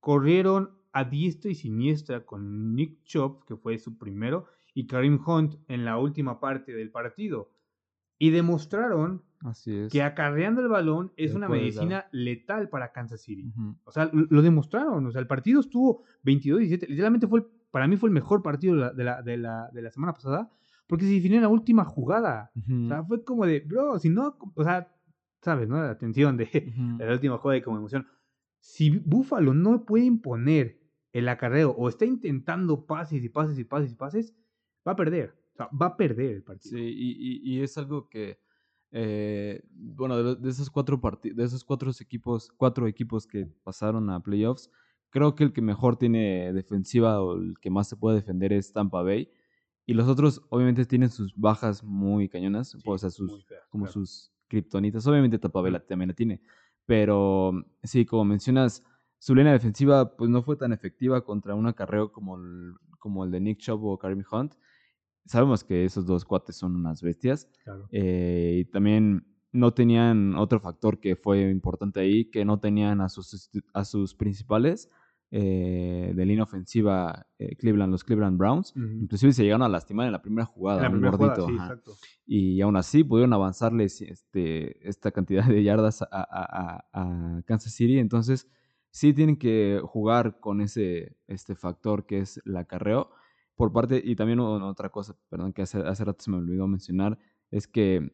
[0.00, 5.56] corrieron a diestra y siniestra con Nick Chubb, que fue su primero, y Karim Hunt
[5.68, 7.52] en la última parte del partido.
[8.18, 9.92] Y demostraron Así es.
[9.92, 11.56] que acarreando el balón es una dar.
[11.56, 13.52] medicina letal para Kansas City.
[13.84, 15.06] O sea, lo lo demostraron.
[15.06, 16.86] O sea, el partido estuvo 22-17.
[16.88, 19.70] Literalmente fue, el- para mí fue el mejor partido de la, de la, de la,
[19.72, 20.50] de la semana pasada,
[20.90, 22.50] porque se definió en la última jugada.
[22.54, 22.84] Ujú.
[22.84, 24.92] O sea, fue como de, bro, si no, o sea,
[25.40, 25.76] sabes, ¿no?
[25.82, 26.98] La tensión de, Ujú.
[26.98, 28.06] de la última jugada y como emoción.
[28.58, 30.78] Si Buffalo no puede imponer
[31.12, 34.34] el acarreo o está intentando pases y pases y pases y pases,
[34.86, 35.34] va a perder.
[35.54, 36.76] O sea, va a perder el partido.
[36.76, 38.38] Sí, y, y- y es algo que,
[38.92, 44.10] eh, bueno, de, de esos cuatro partidos, de esos cuatro equipos, cuatro equipos que pasaron
[44.10, 44.70] a playoffs,
[45.10, 48.72] creo que el que mejor tiene defensiva o el que más se puede defender es
[48.72, 49.30] Tampa Bay.
[49.90, 53.92] Y los otros, obviamente, tienen sus bajas muy cañonas, o sea, sus, como claro.
[53.92, 55.04] sus kriptonitas.
[55.08, 55.74] Obviamente Tampa Bay Mm.
[55.74, 56.40] la- también la tiene.
[56.86, 58.84] Pero sí, como mencionas,
[59.18, 63.32] su línea defensiva pues no fue tan efectiva contra un acarreo como el, como el
[63.32, 64.54] de Nick Chubb o Kareem Hunt.
[65.26, 67.48] Sabemos que esos dos cuates son unas bestias.
[67.64, 67.88] Claro.
[67.90, 73.08] eh, y también no tenían otro factor que fue importante ahí, que no tenían a
[73.08, 74.88] sus, sustitu- a sus principales
[75.32, 78.72] eh, de línea ofensiva eh, Cleveland, los Cleveland Browns.
[79.02, 81.46] Inclusive se llegaron a lastimar en la primera jugada, la gordito.
[81.46, 81.52] sí.
[82.26, 87.72] Y aún así pudieron avanzarles este, esta cantidad de yardas a, a- a- a Kansas
[87.72, 87.98] City.
[87.98, 88.48] Entonces,
[88.90, 93.10] sí tienen que jugar con ese este factor que es el acarreo.
[93.54, 97.18] Por parte, y también otra cosa, perdón, que hace, hace rato se me olvidó mencionar,
[97.50, 98.10] es que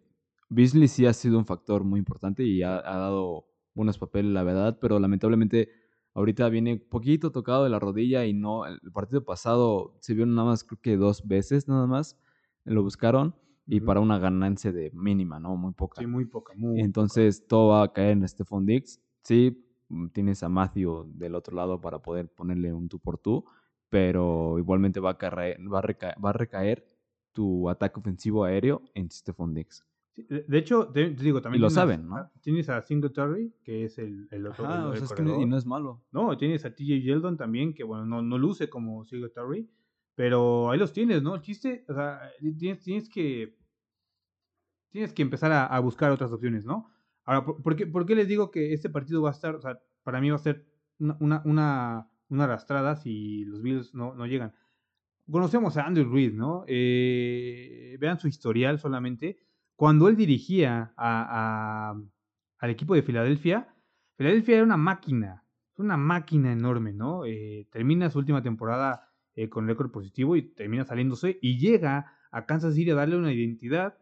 [0.48, 4.42] Beasley sí ha sido un factor muy importante y ha, ha dado buenos papeles, la
[4.42, 5.68] verdad, pero lamentablemente
[6.16, 10.48] Ahorita viene poquito tocado de la rodilla y no, el partido pasado se vio nada
[10.48, 12.18] más, creo que dos veces nada más,
[12.64, 13.34] lo buscaron
[13.66, 15.58] y para una ganancia de mínima, ¿no?
[15.58, 16.00] Muy poca.
[16.00, 18.98] Sí, muy poca, muy Entonces todo va a caer en Stephon Diggs.
[19.24, 23.44] Sí, mm, tienes a Matthew del otro lado para poder ponerle un tú por tú,
[23.90, 26.86] pero igualmente va a, caer, va a, recaer, va a recaer
[27.32, 29.84] tu ataque ofensivo aéreo en Stephon Diggs.
[30.16, 32.16] De, hecho, te, te digo, también Y lo tienes saben, ¿no?
[32.16, 35.12] a- tienes a Singletary, que es el, el otro Ajá, el- o el sea, es
[35.12, 36.02] que no- y no es malo.
[36.10, 39.68] No, tienes a TJ Yeldon también, que bueno, no, no luce como Singletary,
[40.14, 41.34] pero ahí los tienes, ¿no?
[41.34, 42.20] El chiste, o sea,
[42.58, 43.56] tienes, tienes que
[44.90, 46.88] tienes que empezar a, a buscar otras opciones, ¿no?
[47.24, 49.60] Ahora, ¿por, por qué, por qué les digo que este partido va a estar, o
[49.60, 50.64] sea, para mí va a ser
[50.98, 54.54] una, una, una, una arrastrada si los Bills no, no llegan?
[55.30, 56.64] Conocemos a Andrew Reid, ¿no?
[56.68, 59.38] Eh, vean su historial solamente.
[59.76, 63.68] Cuando él dirigía al equipo de Filadelfia,
[64.16, 65.44] Filadelfia era una máquina,
[65.76, 67.26] una máquina enorme, ¿no?
[67.26, 72.46] Eh, termina su última temporada eh, con récord positivo y termina saliéndose y llega a
[72.46, 73.98] Kansas City a darle una identidad,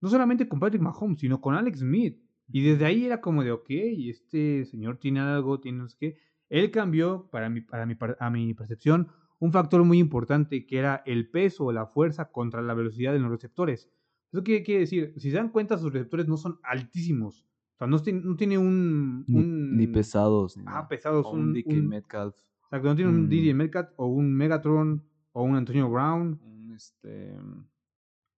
[0.00, 2.18] no solamente con Patrick Mahomes, sino con Alex Smith.
[2.48, 6.16] Y desde ahí era como de, ok, este señor tiene algo, tiene no sé qué.
[6.48, 10.78] Él cambió, para mi, para mi, par- a mi percepción, un factor muy importante que
[10.78, 13.88] era el peso o la fuerza contra la velocidad de los receptores.
[14.32, 15.12] ¿Eso qué quiere decir?
[15.16, 17.46] Si se dan cuenta, sus receptores no son altísimos.
[17.74, 19.24] O sea, no, tiene- no tiene un...
[19.26, 20.56] Ni, un- ni pesados.
[20.56, 21.26] Ni Ah, pesados.
[21.26, 22.36] O un, un DK un- Metcalf.
[22.64, 23.28] Exacto, no tiene un Mm.
[23.28, 26.38] DJ Metcalf o un Megatron o un Antonio Brown.
[26.74, 27.36] Este,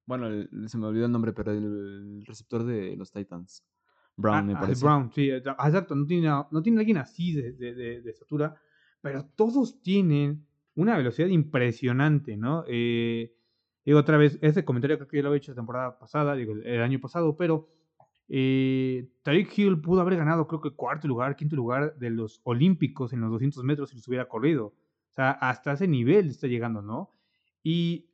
[0.06, 3.64] bueno, el- se me olvidó el nombre, pero el receptor de los Titans.
[4.16, 4.84] Brown, Ah, me ah, parece.
[4.84, 8.54] Brown, sí, ah, exacto, no tiene, no tiene alguien así de, de- de- de estatura,
[9.00, 12.64] pero todos tienen una velocidad impresionante, ¿no?
[12.68, 13.34] Eh,
[13.84, 16.52] digo otra vez, ese comentario creo que yo lo había hecho la temporada pasada, digo,
[16.52, 17.68] el, año pasado, pero
[18.28, 23.12] eh, Tyreek Hill pudo haber ganado creo que cuarto lugar, quinto lugar de los Olímpicos
[23.12, 24.66] en los 200 metros si los hubiera corrido.
[24.66, 27.10] O sea, hasta ese nivel está llegando, ¿no?
[27.62, 28.06] Y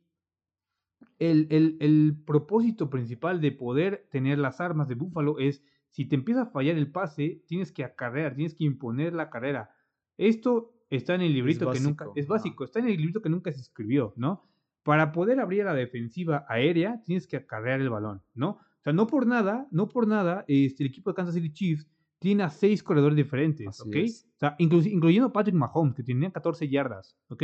[1.17, 6.15] el, el- el propósito principal de poder tener las armas de Búfalo es, si te
[6.15, 9.71] empieza a fallar el pase, tienes que acarrear, tienes que imponer la carrera.
[10.17, 13.51] Esto está en el librito que nunca, es básico, está en el librito que nunca
[13.51, 14.48] se escribió, ¿no?
[14.83, 18.49] Para poder abrir a la defensiva aérea, tienes que acarrear el balón, ¿no?
[18.51, 21.87] O sea, no por nada, no por nada, este, el equipo de Kansas City Chiefs
[22.17, 23.95] tiene a seis corredores diferentes, Así ¿ok?
[23.97, 24.25] es.
[24.35, 27.43] O sea, inclu- incluyendo Patrick Mahomes, que tenía 14 yardas, ¿ok?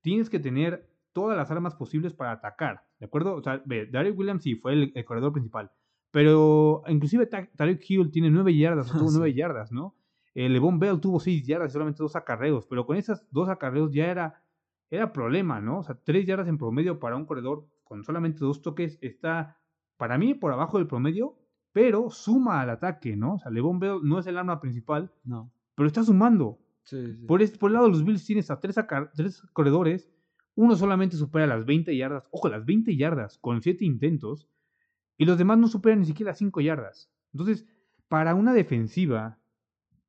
[0.00, 3.34] Tienes que tener todas las armas posibles para atacar, ¿de acuerdo?
[3.36, 5.70] O sea, ve, Derek Williams sí fue el, el corredor principal,
[6.10, 9.18] pero inclusive Ta- Tarek Hill tiene 9 yardas, o tuvo Sí.
[9.18, 9.94] 9 yardas, ¿no?
[10.34, 13.92] Eh, Levon Bell tuvo 6 yardas y solamente dos acarreos, pero con esas dos acarreos
[13.92, 14.42] ya era,
[14.92, 15.78] era problema, ¿no?
[15.78, 19.58] O sea, 3 yardas en promedio para un corredor con solamente dos toques está,
[19.96, 21.38] para mí, por abajo del promedio,
[21.72, 23.34] pero suma al ataque, ¿no?
[23.34, 25.50] O sea, Levon Bell no es el arma principal, No.
[25.74, 26.58] pero está sumando.
[26.84, 27.26] Sí, sí.
[27.26, 30.10] Por, este, por el lado de los Bills tienes a tres, acar- tres corredores.
[30.54, 32.28] Uno solamente supera las 20 yardas.
[32.30, 34.46] Ojo, las 20 yardas con 7 intentos.
[35.16, 37.10] Y los demás no superan ni siquiera las 5 yardas.
[37.32, 37.66] Entonces,
[38.08, 39.38] para una defensiva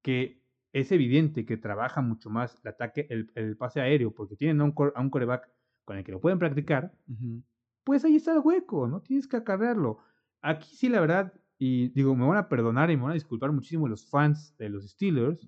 [0.02, 0.43] que
[0.74, 4.66] es evidente que trabaja mucho más el ataque, el, el pase aéreo, porque tienen a
[4.66, 5.50] un, cor- a un coreback
[5.86, 7.44] con el que lo pueden practicar, Ujú.
[7.84, 10.00] pues ahí está el hueco, no tienes que acarrearlo.
[10.42, 13.52] Aquí sí, la verdad, y digo, me van a perdonar y me van a disculpar
[13.52, 15.48] muchísimo los fans de los Steelers,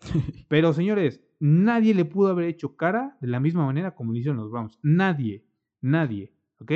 [0.48, 4.38] pero señores, nadie le pudo haber hecho cara de la misma manera como lo hicieron
[4.38, 4.78] los Browns.
[4.82, 5.44] Nadie,
[5.80, 6.72] nadie, ¿ok?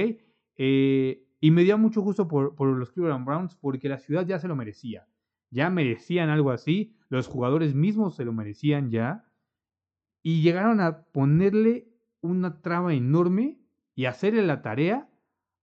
[0.56, 4.38] Eh, y me dio mucho gusto por, por los Cleveland Browns porque la ciudad ya
[4.38, 5.06] se lo merecía.
[5.50, 9.24] Ya merecían algo así, los jugadores mismos se lo merecían ya.
[10.22, 11.88] Y llegaron a ponerle
[12.20, 13.60] una traba enorme
[13.94, 15.08] y hacerle la tarea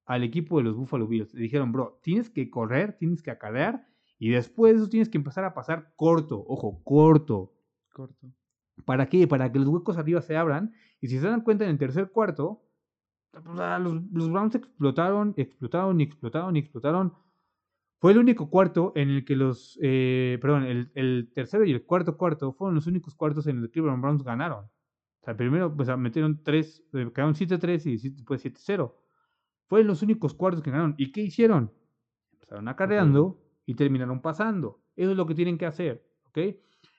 [0.05, 1.33] al equipo de los Buffalo Bills.
[1.33, 3.85] Le dijeron, bro, tienes que correr, tienes que acarrear
[4.23, 7.53] y después de eso tienes que empezar a pasar corto, ojo, corto.
[7.91, 8.31] Corto.
[8.85, 9.27] ¿Para qué?
[9.27, 10.73] Para que los huecos arriba se abran.
[11.01, 12.63] Y si se dan cuenta en el tercer cuarto,
[13.31, 17.13] pues, ah, los, los Browns explotaron, explotaron y explotaron y explotaron.
[18.03, 21.85] Fue el único cuarto en el que los, eh, perdón, el, el tercero y el
[21.85, 24.65] cuarto cuarto fueron los únicos cuartos en el que Cleveland Browns ganaron.
[24.65, 28.93] O sea, primero pues, metieron tres, eh, quedaron 7-3 y después 7-0.
[29.69, 30.95] Fueron los únicos cuartos que ganaron.
[30.97, 31.71] ¿Y qué hicieron?
[32.33, 34.83] Empezaron acarreando y terminaron pasando.
[34.97, 36.39] Eso es lo que tienen que hacer, ¿ok?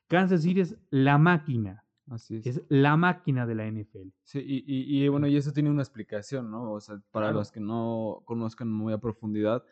[0.08, 2.46] Kansas City es la máquina, Así es.
[2.46, 4.08] es la máquina de la NFL.
[4.22, 6.72] Sí, y, y, y, bueno, y eso tiene una explicación, ¿no?
[6.72, 7.40] O sea, para Claro.
[7.40, 9.62] los que no conozcan muy a profundidad,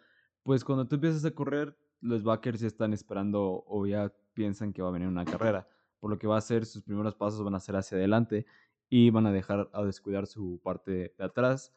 [0.42, 4.82] pues cuando tú empiezas a correr, los backers ya están esperando o ya piensan que
[4.82, 5.68] va a venir una carrera,
[6.00, 8.46] por lo que va a hacer sus primeros pasos van a ser hacia adelante
[8.88, 11.72] y van a dejar a descuidar su parte de atrás,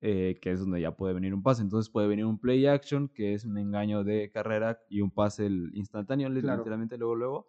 [0.00, 1.62] eh, que es donde ya puede venir un pase.
[1.62, 5.46] Entonces puede venir un play action, que es un engaño de carrera y un pase
[5.46, 6.58] el instantáneo, Claro.
[6.58, 7.48] literalmente luego, luego.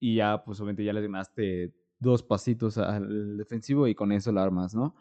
[0.00, 4.42] y ya, pues obviamente ya le ganaste dos pasitos al defensivo y con eso la
[4.42, 4.96] armas, ¿no?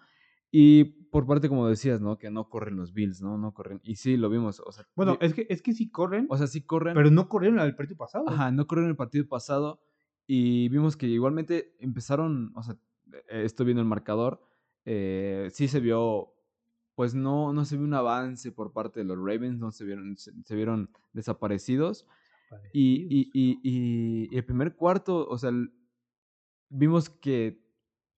[0.52, 2.18] Y por parte, como decías, ¿no?
[2.18, 3.38] Que no corren los Bills, ¿no?
[3.38, 3.80] No corren.
[3.84, 4.62] Y sí, lo vimos.
[4.66, 6.28] O sea, bueno, es que, es que sí corren.
[6.30, 6.95] O sea, sí corren.
[6.95, 8.28] Pero no corrieron el partido pasado.
[8.28, 9.82] Ajá, no corrieron el partido pasado.
[10.26, 12.78] Y vimos que igualmente empezaron, o sea,
[13.30, 14.41] e-, estoy viendo el marcador.
[14.86, 16.34] Eh, sí se vio,
[16.95, 20.18] pues no, no se vio un avance por parte de los Ravens, no se vieron,
[20.18, 22.08] se, vieron desaparecidos.
[22.74, 25.52] Y, y, y, y, el primer cuarto, o sea,
[26.70, 27.64] vimos que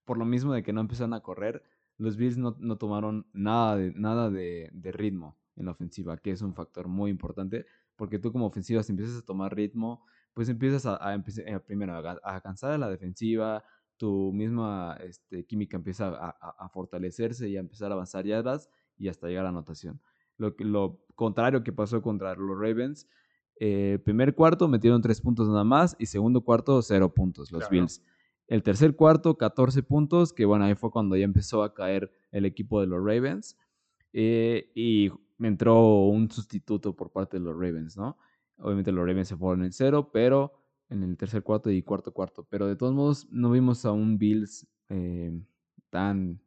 [0.06, 1.64] por lo mismo de que no empezaron a correr,
[2.02, 6.32] los Bills no, no tomaron nada, de, nada de, de, ritmo en la ofensiva, que
[6.32, 10.50] es un factor muy importante, porque tú como ofensiva, si empiezas a tomar ritmo, pues
[10.50, 13.64] empiezas a, a eh, primero a, cansar a la defensiva,
[13.98, 19.08] tu misma este, química empieza a, a, fortalecerse y a empezar a avanzar yardas y
[19.08, 20.02] hasta llegar a anotación.
[20.38, 23.08] Lo, lo contrario que pasó contra los Ravens,
[23.60, 28.02] eh, primer cuarto metieron tres puntos nada más y segundo cuarto cero puntos los Bills.
[28.52, 32.44] El tercer cuarto, 14 puntos, que bueno, ahí fue cuando ya empezó a caer el
[32.44, 33.58] equipo de los Ravens.
[34.12, 38.18] Eh, y entró un sustituto por parte de los Ravens, ¿no?
[38.58, 40.52] Obviamente los Ravens se fueron en cero, pero
[40.90, 42.46] en el tercer cuarto y cuarto cuarto.
[42.50, 45.32] Pero de todos modos, no vimos a un Bills eh,
[45.90, 46.42] tan,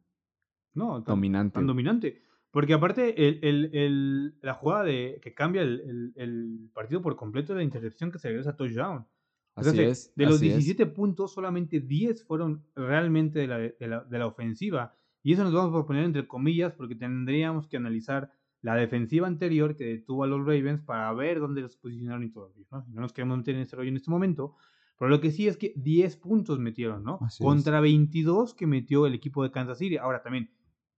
[0.75, 1.55] no, dominante.
[1.55, 2.21] Tan dominante.
[2.51, 8.11] Porque aparte, el, la jugada de, que cambia el, partido por completo es la intercepción
[8.11, 9.07] que se regresa a touchdown.
[9.55, 10.13] Así es.
[10.15, 13.57] De los 17 puntos, solamente 10 fueron realmente de la,
[14.03, 14.95] de, la, ofensiva.
[15.23, 18.31] Y eso nos vamos a poner entre comillas porque tendríamos que analizar
[18.61, 22.53] la defensiva anterior que detuvo a los Ravens para ver dónde los posicionaron y todo.
[22.71, 22.85] ¿no?
[22.89, 24.55] no nos queremos meter en ese rollo en este momento.
[24.97, 27.19] Pero lo que sí es que 10 puntos metieron, ¿no?
[27.39, 29.97] Contra 22 que metió el equipo de Kansas City.
[29.97, 30.49] Ahora también,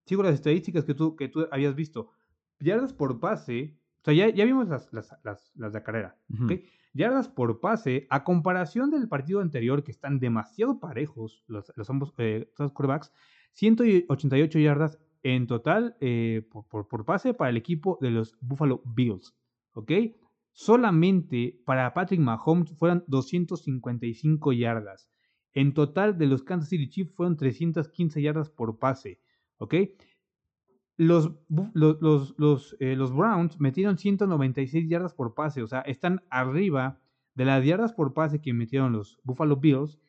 [0.06, 2.12] sigo las estadísticas que tú, que tú habías visto.
[2.60, 3.76] Yardas por pase.
[4.02, 6.16] O sea, ya, ya vimos las, las, las, las de carrera.
[6.44, 6.64] ¿okay?
[6.98, 12.14] Yardas por pase, a comparación del partido anterior, que están demasiado parejos los, los ambos
[12.18, 13.14] eh, quarterbacks,
[13.54, 19.36] 188 yardas en total eh, por, por, pase para el equipo de los Buffalo Bills.
[19.74, 19.92] ¿Ok?
[20.52, 25.10] Solamente para Patrick Mahomes fueron 255 yardas.
[25.54, 29.22] En total de los Kansas City Chiefs fueron 315 yardas por pase.
[29.58, 29.76] ¿Ok?
[30.98, 31.32] Los,
[31.74, 37.00] los, los, eh, los, Browns metieron 196 yardas por pase, o sea, están arriba
[37.36, 40.00] de las yardas por pase que metieron los Buffalo Bills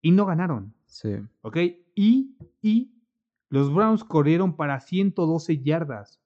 [0.00, 0.74] y no ganaron.
[0.86, 1.16] Sí.
[1.42, 1.56] ¿Ok?
[1.96, 2.92] Y, y
[3.48, 6.20] los Browns corrieron para 112 yardas.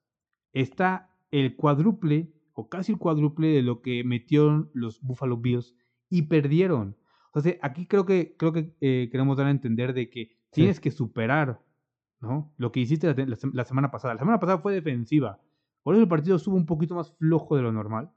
[0.53, 5.75] Está el cuádruple, o casi el cuádruple, de lo que metieron los Buffalo Bills
[6.11, 6.97] y perdieron.
[7.27, 10.91] Entonces, aquí creo que, creo que eh, queremos dar a entender de que tienes que
[10.91, 11.63] superar
[12.23, 12.55] ¿no?
[12.57, 13.13] Lo que hiciste
[13.53, 14.15] la, semana pasada.
[14.15, 15.41] La semana pasada fue defensiva.
[15.83, 18.13] Por eso el partido estuvo un poquito más flojo de lo normal.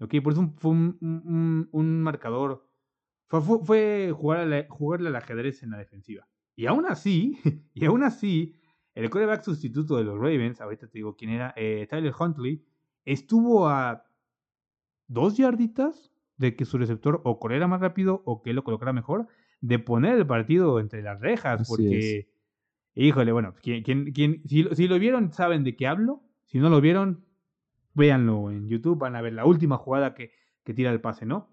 [0.00, 0.14] ¿Ok?
[0.22, 2.66] Por eso fue un, marcador.
[3.28, 6.26] Fue, fue, jugar jugarle al ajedrez en la defensiva.
[6.56, 7.38] Y aún así,
[7.74, 8.54] y aún así,
[8.94, 12.64] el quarterback sustituto de los Ravens, ahorita te digo quién era, eh, Tyler Huntley,
[13.04, 14.06] estuvo a
[15.06, 18.92] dos yarditas de que su receptor o corriera más rápido o que él lo colocara
[18.92, 19.28] mejor,
[19.60, 22.33] de poner el partido entre las rejas, porque
[22.96, 26.22] Híjole, bueno, quien, quien, si, si, lo vieron, saben de qué hablo.
[26.46, 27.24] Si no lo vieron,
[27.94, 30.30] véanlo en YouTube, van a ver la última jugada que,
[30.62, 31.48] que tira el pase, ¿no?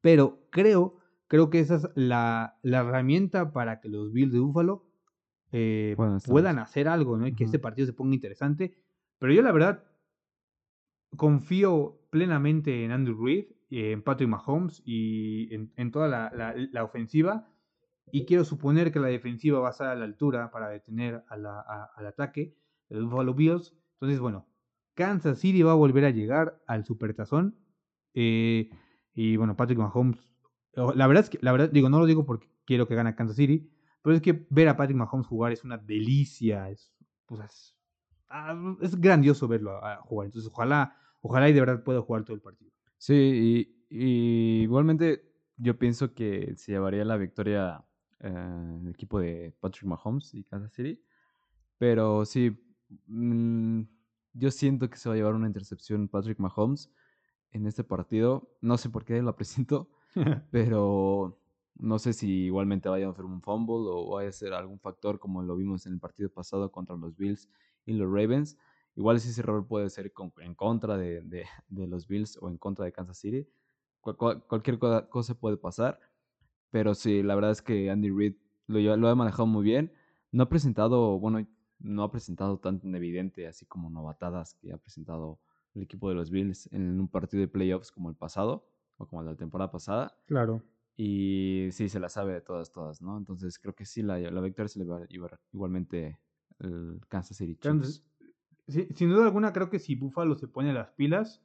[0.00, 0.98] Pero creo,
[1.28, 4.90] creo que esa es la, la herramienta para que los Bills de Buffalo
[5.52, 5.94] eh,
[6.26, 7.28] puedan hacer algo, ¿no?
[7.28, 8.76] Y que este partido se ponga interesante.
[9.18, 9.84] Pero yo la verdad
[11.16, 16.82] confío plenamente en Andrew Reid, en Patrick Mahomes y en, en toda la, la, la
[16.82, 17.48] ofensiva
[18.10, 22.06] y quiero suponer que la defensiva va a estar a la altura para detener al
[22.06, 22.56] ataque
[22.88, 23.74] de los Buffalo Bills.
[23.94, 24.46] Entonces, bueno,
[24.94, 27.58] Kansas City va a volver a llegar al supertazón.
[28.14, 28.70] Eh,
[29.14, 30.30] y bueno, Patrick Mahomes.
[30.74, 33.36] La verdad es que, la verdad, digo, no lo digo porque quiero que gane Kansas
[33.36, 33.70] City,
[34.02, 36.68] pero es que ver a Patrick Mahomes jugar es una delicia.
[36.70, 36.92] Es,
[37.26, 37.76] pues, es,
[38.28, 38.54] ah,
[38.98, 40.26] grandioso verlo jugar.
[40.26, 42.72] Entonces, ojalá, ojalá y de verdad pueda jugar todo el partido.
[42.96, 47.84] Sí, y igualmente yo pienso que se llevaría la victoria
[48.24, 51.00] eh, el equipo de Patrick Mahomes y Kansas City.
[51.78, 52.56] Pero sí,
[53.06, 53.82] mm,
[54.32, 56.90] yo siento que se va a llevar una intercepción Patrick Mahomes
[57.52, 58.56] en este partido.
[58.60, 59.90] No sé por qué lo presento,
[60.50, 61.38] pero
[61.76, 65.18] no sé si igualmente vaya a hacer un fumble o vaya a ser algún factor
[65.18, 67.48] como lo vimos en el partido pasado contra los Bills
[67.84, 68.56] y los Ravens.
[68.96, 71.20] Igual si ese error puede ser en contra de,
[71.68, 73.46] de, los Bills o en contra de Kansas City.
[74.00, 75.98] cualquier cosa puede pasar.
[76.74, 78.34] Pero sí, la verdad es que Andy Reid
[78.66, 79.92] lo, lo ha manejado muy bien.
[80.32, 81.46] No ha presentado, bueno,
[81.78, 85.38] no ha presentado tan evidente así como novatadas que ha presentado
[85.76, 88.66] el equipo de los Bills en un partido de playoffs como el pasado
[88.96, 90.18] o como la temporada pasada.
[90.26, 90.64] Claro.
[90.96, 93.18] Y sí, se la sabe de todas, todas, ¿no?
[93.18, 96.18] Entonces creo que sí, la, la victoria se le va a llevar igualmente
[96.58, 98.04] el Kansas City Chiefs.
[98.66, 101.40] sin duda alguna, creo que si Buffalo se pone las pilas,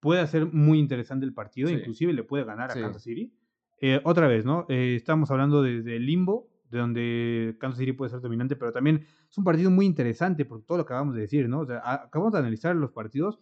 [0.00, 3.34] puede hacer muy interesante el partido, inclusive le puede ganar a Kansas City.
[3.78, 4.66] Eh, otra vez, ¿no?
[4.68, 9.06] Eh, estamos hablando desde el limbo, de donde Kansas City puede ser dominante, pero también
[9.28, 11.60] es un partido muy interesante por todo lo que acabamos de decir, ¿no?
[11.60, 13.40] O sea, acabamos de analizar los partidos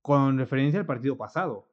[0.00, 1.68] con referencia al partido pasado,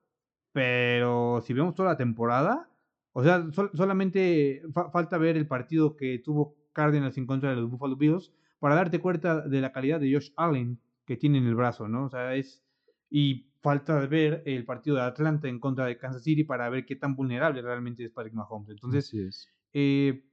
[0.51, 2.69] pero si vemos toda la temporada,
[3.13, 7.95] o sea, solamente falta ver el partido que tuvo Cardinals en contra de los Buffalo
[7.95, 11.87] Bills para darte cuenta de la calidad de Josh Allen que tiene en el brazo,
[11.87, 12.05] ¿no?
[12.05, 12.62] O sea, es...
[13.15, 16.95] Y falta ver el partido de Atlanta en contra de Kansas City para ver qué
[16.95, 18.71] tan vulnerable realmente es Patrick Mahomes.
[18.71, 20.25] Entonces, eh,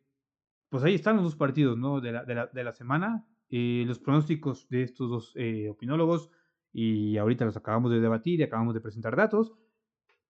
[0.70, 2.00] pues ahí están los dos partidos ¿no?
[2.00, 3.26] de, la, de, la, de la semana.
[3.50, 6.30] Eh, los pronósticos de estos dos eh, opinólogos,
[6.72, 9.52] y ahorita los acabamos de debatir y acabamos de presentar datos.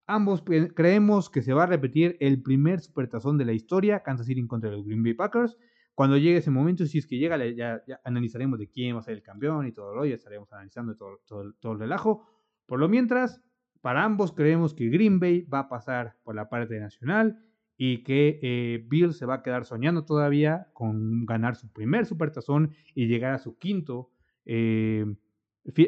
[0.06, 4.44] Ambos creemos que se va a repetir el primer supertazón de la historia, Kansas City
[4.48, 5.56] contra los Green Bay Packers.
[5.94, 9.14] Cuando llegue ese momento, si es que llega, ya, analizaremos de quién va a ser
[9.14, 12.26] el campeón y todo lo, ya estaremos analizando todo, todo, todo el relajo.
[12.70, 13.42] Por lo mientras,
[13.80, 17.44] para ambos creemos que Green Bay va a pasar por la parte nacional
[17.76, 22.70] y que eh, Bill se va a quedar soñando todavía con ganar su primer supertazón
[22.94, 24.12] y llegar a su quinto,
[24.44, 25.04] eh,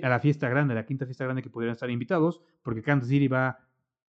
[0.03, 3.29] a la fiesta grande, la quinta fiesta grande que pudieran estar invitados, porque Kansas City
[3.29, 3.61] va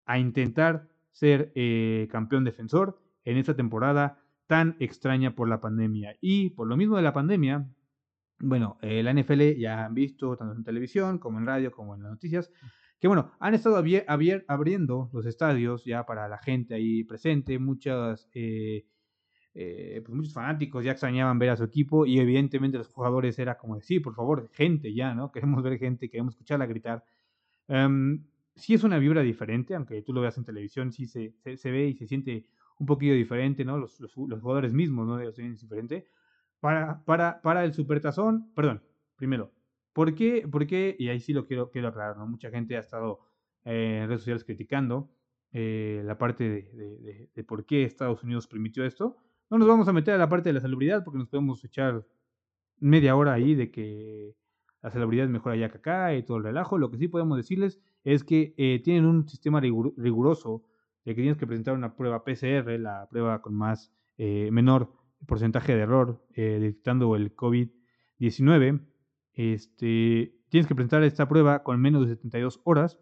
[0.04, 6.16] a intentar ser eh, campeón defensor en esta temporada tan extraña por la pandemia.
[6.20, 7.66] Y por lo mismo de la pandemia,
[8.40, 12.12] bueno, la NFL ya han visto tanto en televisión como en radio como en las
[12.12, 12.50] noticias
[13.00, 18.86] que bueno, han estado abriendo los estadios ya para la gente ahí presente, muchas, eh,
[19.54, 23.56] eh, pues muchos fanáticos ya extrañaban ver a su equipo y evidentemente los jugadores era
[23.56, 25.30] como decir, por favor, gente ya, ¿no?
[25.32, 27.04] Queremos ver gente, queremos escucharla gritar.
[27.68, 28.24] Um,
[28.56, 31.88] sí es una vibra diferente, aunque tú lo veas en televisión, sí se, se, ve
[31.88, 32.46] y se siente
[32.78, 33.78] un poquito diferente, ¿no?
[33.78, 35.16] Los, los, jugadores mismos, ¿no?
[35.16, 36.08] Ven diferente.
[36.60, 38.82] Para, para, para el supertazón, perdón,
[39.16, 39.52] primero,
[39.98, 40.46] ¿Por qué?
[40.48, 42.24] Porque, y ahí sí lo quiero, quiero aclarar, ¿no?
[42.28, 43.18] Mucha gente ha estado
[43.64, 45.10] eh, en redes sociales criticando
[45.50, 49.16] eh, la parte de, de, por qué Estados Unidos permitió esto.
[49.50, 52.06] No nos vamos a meter a la parte de la salubridad porque nos podemos echar
[52.78, 54.36] media hora ahí de que
[54.82, 56.78] la salubridad es mejor allá que acá y todo el relajo.
[56.78, 60.62] Lo que sí podemos decirles es que eh, tienen un sistema riguroso
[61.04, 64.92] de que tienes que presentar una prueba PCR, la prueba con más menor
[65.26, 68.80] porcentaje de error detectando el COVID-19
[69.38, 72.98] este, tienes que presentar esta prueba con menos de 72 horas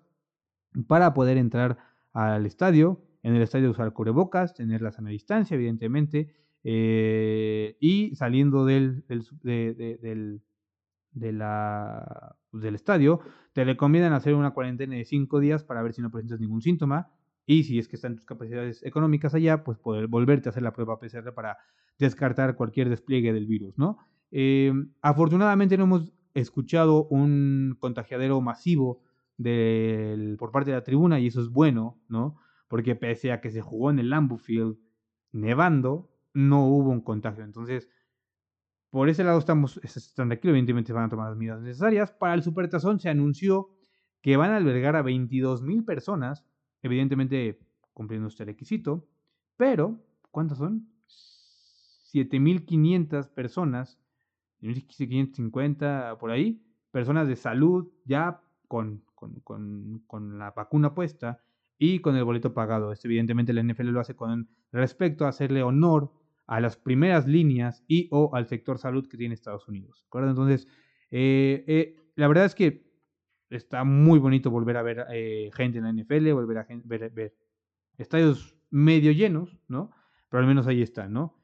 [0.86, 1.78] para poder entrar
[2.12, 3.02] al estadio.
[3.22, 10.42] En el estadio usar cubrebocas, tener la sana distancia, evidentemente, eh, y saliendo del, del,
[11.12, 13.20] de la, pues, del estadio,
[13.54, 17.10] te recomiendan hacer una cuarentena de 5 días para ver si no presentas ningún síntoma.
[17.46, 20.72] Y si es que están tus capacidades económicas allá, pues poder volverte a hacer la
[20.72, 21.58] prueba PCR para
[21.98, 23.98] descartar cualquier despliegue del virus, ¿no?
[24.32, 29.00] Eh, afortunadamente no hemos escuchado un contagiadero masivo
[29.38, 32.36] del, por parte de la tribuna y eso es bueno, ¿no?
[32.68, 34.76] Porque pese a que se jugó en el Lambeau Field
[35.32, 37.44] nevando, no hubo un contagio.
[37.44, 37.88] Entonces,
[38.90, 42.12] por ese lado estamos, están tranquilos, evidentemente van a tomar las medidas necesarias.
[42.12, 43.70] Para el Supertazón se anunció
[44.22, 46.44] que van a albergar a 22 mil personas,
[46.82, 47.58] evidentemente
[47.92, 49.06] cumpliendo este requisito,
[49.56, 49.98] pero,
[50.30, 50.88] ¿cuántas son?
[52.12, 53.98] 7.500 personas
[54.60, 61.40] 550 por ahí, personas de salud ya con, con, la vacuna puesta
[61.78, 62.92] y con el boleto pagado.
[62.92, 66.12] Esto evidentemente la NFL lo hace con respecto a hacerle honor
[66.46, 70.06] a las primeras líneas y o al sector salud que tiene Estados Unidos.
[70.12, 70.68] Entonces,
[71.10, 72.85] eh, eh, la verdad es que
[73.50, 77.34] está muy bonito volver a ver eh, gente en la NFL, volver a ver, ver,
[77.98, 79.92] estadios medio llenos, ¿no?
[80.28, 81.34] Pero al menos ahí están, ¿no?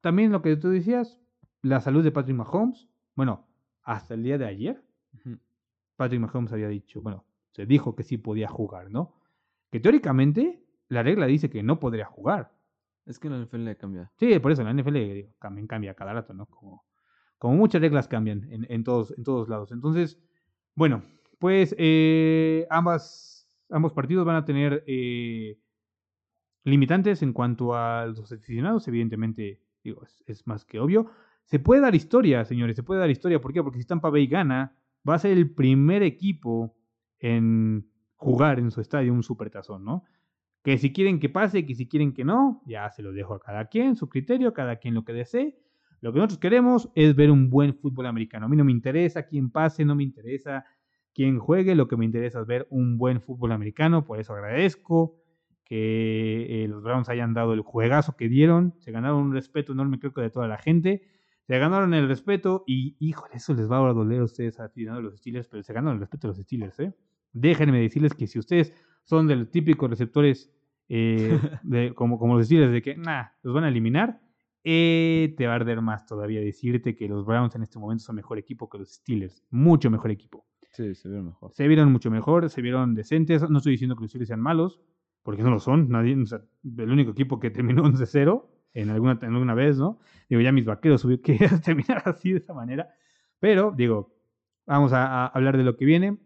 [0.00, 1.18] también lo que tú decías,
[1.62, 3.48] la salud de Patrick Mahomes, bueno,
[3.82, 4.80] hasta el día de ayer,
[5.96, 9.14] Patrick Mahomes había dicho, bueno, se dijo que sí podía jugar, ¿no?
[9.70, 12.52] Que teóricamente la regla dice que no podría jugar.
[13.06, 14.12] Es que la NFL cambia.
[14.16, 14.96] Sí, por eso la NFL
[15.40, 16.46] también cambia cada rato, ¿no?
[16.46, 16.84] Como,
[17.38, 19.72] como muchas reglas cambian en, todos, en todos lados.
[19.72, 20.20] Entonces,
[20.76, 21.02] bueno,
[21.40, 25.58] pues eh, ambas, ambos partidos van a tener eh,
[26.64, 31.10] limitantes en cuanto a los aficionados, evidentemente, digo, es más que obvio.
[31.44, 33.40] Se puede dar historia, señores, se puede dar historia.
[33.40, 33.62] ¿Por qué?
[33.62, 34.76] Porque si Tampa Bay gana,
[35.08, 36.76] va a ser el primer equipo
[37.18, 40.04] en jugar en su estadio un supertazón, ¿no?
[40.62, 43.40] Que si quieren que pase, que si quieren que no, ya se lo dejo a
[43.40, 45.56] cada quien, su criterio, cada quien lo que desee.
[46.00, 48.46] Lo que nosotros queremos es ver un buen fútbol americano.
[48.46, 50.64] A mí no me interesa quién pase, no me interesa
[51.14, 55.16] quién juegue, lo que me interesa es ver un buen fútbol americano, por eso agradezco
[55.66, 58.74] que eh, los Browns hayan dado el juegazo que dieron.
[58.78, 61.02] Se ganaron un respeto enorme, creo que de toda la gente.
[61.42, 64.70] Se ganaron el respeto y, híjole, eso les va a doler a ustedes a
[65.00, 66.94] los Steelers, pero se ganaron el respeto de los Steelers, ¿eh?
[67.32, 68.72] Déjenme decirles que si ustedes
[69.02, 70.52] son de los típicos receptores
[70.88, 74.20] eh, de, como, como los Steelers, de que, nah, los van a eliminar,
[74.68, 78.16] eh, te va a arder más todavía decirte que los Browns en este momento son
[78.16, 79.44] mejor equipo que los Steelers.
[79.48, 80.44] Mucho mejor equipo.
[80.72, 81.52] Sí, se vieron mejor.
[81.54, 83.48] Se vieron mucho mejor, se vieron decentes.
[83.48, 84.80] No estoy diciendo que los Steelers sean malos,
[85.22, 85.88] porque no lo son.
[85.88, 88.44] Nadie, el único equipo que terminó 11-0
[88.74, 90.00] en alguna, en alguna vez, ¿no?
[90.28, 92.92] Digo, ya mis vaqueros que terminar así de esa manera.
[93.38, 94.16] Pero, digo,
[94.66, 96.18] vamos a, hablar de lo que viene.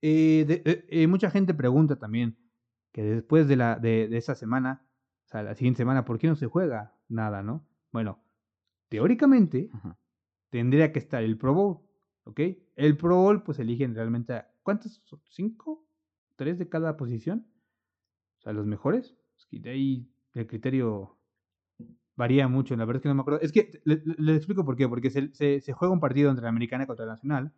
[0.00, 2.38] Eh, eh, mucha gente pregunta también
[2.92, 4.86] que después de, la, de, de esa semana,
[5.26, 7.66] o sea, la siguiente semana, ¿por qué no se juega nada, no?
[7.92, 8.22] Bueno,
[8.88, 9.70] teóricamente
[10.50, 11.80] tendría que estar el Pro Bowl,
[12.24, 12.40] ¿ok?
[12.76, 15.02] El Pro Bowl, pues eligen realmente, a, ¿cuántos?
[15.28, 15.86] ¿Cinco?
[16.36, 17.46] ¿Tres de cada posición?
[18.38, 19.16] O sea, los mejores.
[19.36, 21.18] Es que de ahí el criterio
[22.16, 23.40] varía mucho, la verdad es que no me acuerdo.
[23.40, 26.86] Es que les explico por qué, porque se, se, juega un partido entre la americana
[26.86, 27.52] contra la nacional.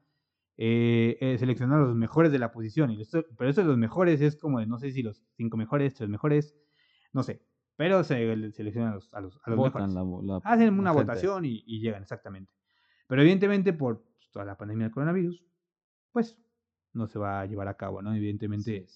[0.56, 2.90] Eh, eh, seleccionar a los mejores de la posición.
[2.92, 3.02] Y
[3.36, 6.08] pero eso de los mejores es como de no sé si los cinco mejores, tres
[6.08, 6.54] mejores,
[7.12, 7.42] no sé.
[7.76, 9.96] Pero se seleccionan a los, a los, mejores.
[10.44, 12.52] Hacen una votación y, llegan, exactamente.
[13.08, 15.44] Pero evidentemente por toda la pandemia del coronavirus,
[16.12, 16.38] pues
[16.92, 18.14] no se va a llevar a cabo, ¿no?
[18.14, 18.86] Evidentemente.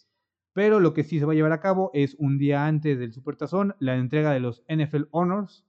[0.52, 3.12] Pero lo que sí se va a llevar a cabo es un día antes del
[3.12, 5.66] Supertazón, la entrega de los NFL Honors,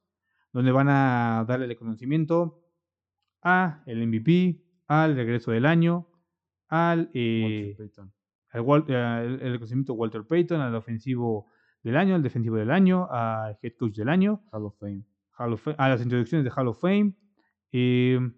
[0.53, 2.63] donde van a darle el reconocimiento
[3.41, 6.07] a el MVP, al regreso del año,
[6.67, 11.47] al, eh, al el reconocimiento Walter Payton, al ofensivo
[11.83, 15.05] del año, al defensivo del año, al head coach del año, Hall of Fame,
[15.77, 17.13] a las introducciones de Hall of Fame.
[17.71, 18.33] Em,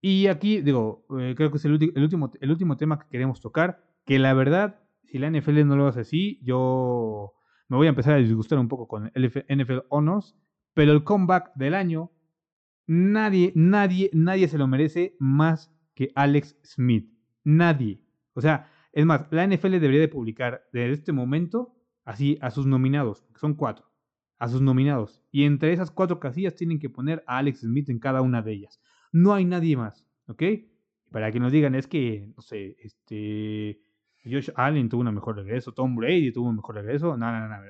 [0.00, 3.82] y aquí, digo, eh, creo que es el, último, el último tema que queremos tocar,
[4.04, 7.32] que la verdad, si la NFL no lo hace así, yo
[7.68, 10.36] me voy a empezar a disgustar un poco con el NFL Honors,
[10.74, 12.12] pero el comeback del año,
[12.86, 17.10] nadie, nadie, nadie se lo merece más que Alex Smith.
[17.42, 18.00] Nadie.
[18.34, 21.75] O sea, es más, la NFL debería de publicar desde este momento
[22.06, 23.84] así a sus nominados, que son cuatro,
[24.38, 25.22] a sus nominados.
[25.30, 28.52] Y entre esas cuatro casillas tienen que poner a Alex Smith en cada una de
[28.52, 28.80] ellas.
[29.12, 30.42] No hay nadie más, ¿ok?
[31.10, 33.82] Para que nos digan, es que, no sé, este.
[34.24, 37.16] Josh Allen tuvo un mejor regreso, Tom Brady tuvo un mejor regreso.
[37.16, 37.62] No, no, no, no.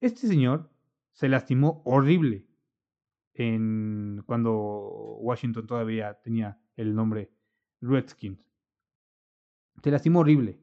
[0.00, 0.70] Este señor
[1.12, 2.46] se lastimó horrible
[3.34, 4.52] en cuando
[5.20, 7.30] Washington todavía tenía el nombre
[7.80, 8.44] Redskins.
[9.82, 10.58] Se lastimó horrible.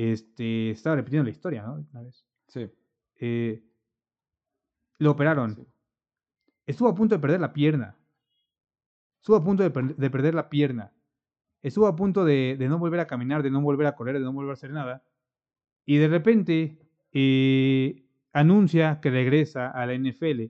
[0.00, 1.86] Este, estaba repitiendo la historia, ¿no?
[1.92, 2.24] Una vez.
[2.48, 2.70] Sí.
[3.16, 3.62] Eh,
[4.96, 5.68] lo operaron.
[6.64, 7.98] Estuvo a punto de perder la pierna.
[9.18, 10.94] Estuvo a punto de, perder la pierna.
[11.60, 14.32] Estuvo a punto de, no volver a caminar, de no volver a correr, de no
[14.32, 15.04] volver a hacer nada.
[15.84, 16.78] Y de repente
[17.12, 20.44] eh, anuncia que regresa a la NFL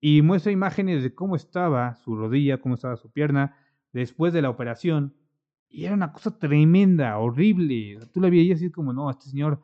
[0.00, 3.54] y muestra imágenes de cómo estaba su rodilla, cómo estaba su pierna
[3.92, 5.14] después de la operación.
[5.68, 7.98] Y era una cosa tremenda, horrible.
[8.12, 9.62] Tú la veías así como, no, este señor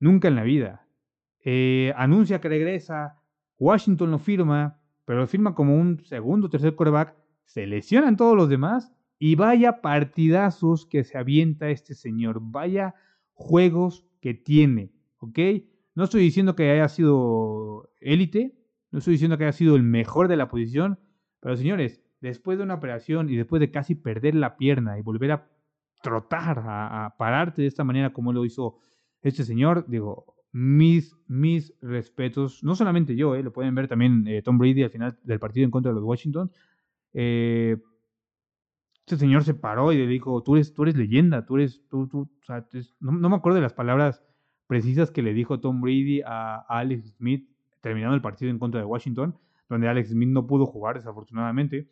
[0.00, 0.86] nunca en la vida.
[1.44, 3.20] Eh, anuncia que regresa,
[3.58, 7.14] Washington lo firma, pero lo firma como un segundo o tercer quarterback.
[7.44, 12.38] Se lesionan todos los demás y vaya partidazos que se avienta este señor.
[12.40, 12.94] Vaya
[13.32, 15.38] juegos que tiene, ¿ok?
[15.94, 18.58] No estoy diciendo que haya sido élite,
[18.90, 20.98] no estoy diciendo que haya sido el mejor de la posición,
[21.40, 25.32] pero señores, después de una operación y después de casi perder la pierna y volver
[25.32, 25.46] a
[26.02, 28.78] trotar, a, pararte de esta manera como lo hizo
[29.20, 34.40] este señor, digo, mis, mis respetos, no solamente yo, eh, lo pueden ver también eh,
[34.40, 36.50] Tom Brady al final del partido en contra de los Washington.
[37.12, 37.76] Eh,
[39.00, 42.08] este señor se paró y le dijo, tú eres, tú eres leyenda, tú eres, tú,
[42.08, 42.66] tú, o sea,
[43.00, 44.22] no, me acuerdo de las palabras
[44.66, 47.50] precisas que le dijo Tom Brady a, a Alex Smith
[47.82, 49.36] terminando el partido en contra de Washington,
[49.68, 51.86] donde Alex Smith no pudo jugar desafortunadamente.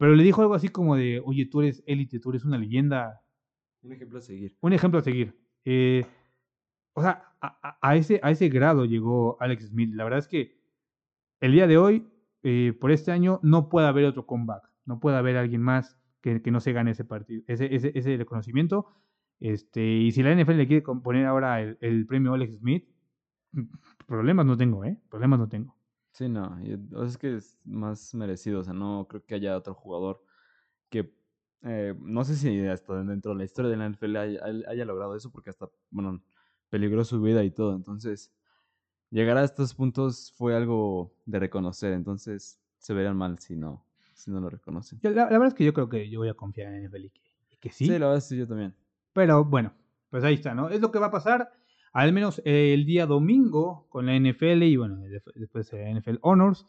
[0.00, 3.20] Pero le dijo algo así como de, oye, tú eres élite, tú eres una leyenda.
[3.82, 4.56] Un ejemplo a seguir.
[4.62, 5.38] Un ejemplo a seguir.
[5.66, 6.06] Eh,
[6.94, 9.92] o sea, a, ese, a ese grado llegó Alex Smith.
[9.92, 10.58] La verdad es que
[11.40, 12.08] el día de hoy,
[12.42, 14.70] eh, por este año, no puede haber otro comeback.
[14.86, 18.86] No puede haber alguien más que, no se gane ese partido, ese, ese, ese, reconocimiento.
[19.38, 22.88] Este, y si la NFL le quiere poner ahora el, el premio Alex Smith,
[24.06, 24.98] problemas no tengo, ¿eh?
[25.10, 25.79] Problemas no tengo.
[26.12, 26.58] Sí, no,
[27.06, 30.22] es que es más merecido, o sea, no creo que haya otro jugador
[30.88, 31.14] que,
[31.62, 35.30] eh, no sé si hasta dentro de la historia de la NFL haya, logrado eso,
[35.30, 36.22] porque hasta, bueno,
[36.68, 38.32] peligró su vida y todo, entonces,
[39.10, 44.30] llegar a estos puntos fue algo de reconocer, entonces se verían mal si no, si
[44.30, 44.98] no lo reconocen.
[45.02, 47.10] La, verdad es que yo creo que yo voy a confiar en NFL y
[47.60, 47.86] que, sí.
[47.86, 48.74] Sí, la verdad sí, yo también.
[49.12, 49.72] Pero bueno,
[50.08, 50.70] pues ahí está, ¿no?
[50.70, 51.52] Es lo que va a pasar.
[51.92, 55.00] Al menos el día domingo con la NFL y bueno,
[55.34, 56.66] después de NFL Honors.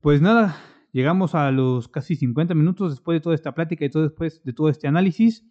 [0.00, 0.56] Pues nada,
[0.92, 4.52] llegamos a los casi 50 minutos después de toda esta plática y todo después de
[4.52, 5.44] todo este análisis.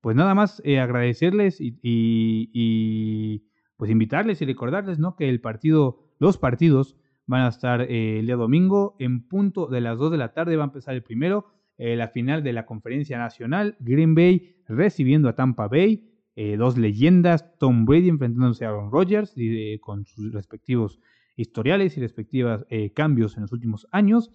[0.00, 3.44] Pues nada más eh, agradecerles y,
[3.76, 5.16] pues invitarles y recordarles ¿no?
[5.16, 6.96] que el partido, los partidos
[7.26, 10.56] van a estar eh, el día domingo en punto de las 2 de la tarde.
[10.56, 11.46] Va a empezar el primero,
[11.78, 13.76] eh, la final de la conferencia nacional.
[13.78, 16.09] Green Bay recibiendo a Tampa Bay.
[16.58, 19.34] Dos leyendas, Tom Brady enfrentándose a Aaron Rodgers
[19.80, 21.00] con sus respectivos
[21.36, 22.64] historiales y respectivos
[22.94, 24.30] cambios en los últimos años.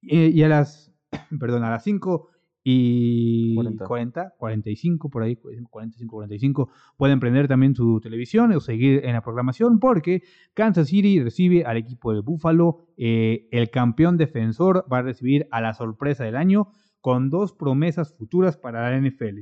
[0.00, 0.92] y a las,
[1.38, 2.28] perdón, a las 5
[2.66, 4.34] y 40.
[4.38, 9.78] 45 por ahí, 45, 45, pueden prender también su televisión o seguir en la programación
[9.78, 10.22] porque
[10.54, 15.60] Kansas City recibe al equipo de Buffalo, eh, el campeón defensor va a recibir a
[15.60, 16.68] la sorpresa del año
[17.02, 19.40] con dos promesas futuras para la NFL.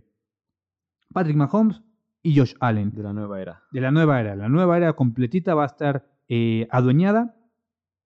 [1.15, 1.81] Patrick Mahomes
[2.23, 2.93] y Josh Allen.
[2.93, 3.63] De la nueva era.
[3.73, 4.37] De la nueva era.
[4.37, 7.37] La nueva era completita va a estar eh, adueñada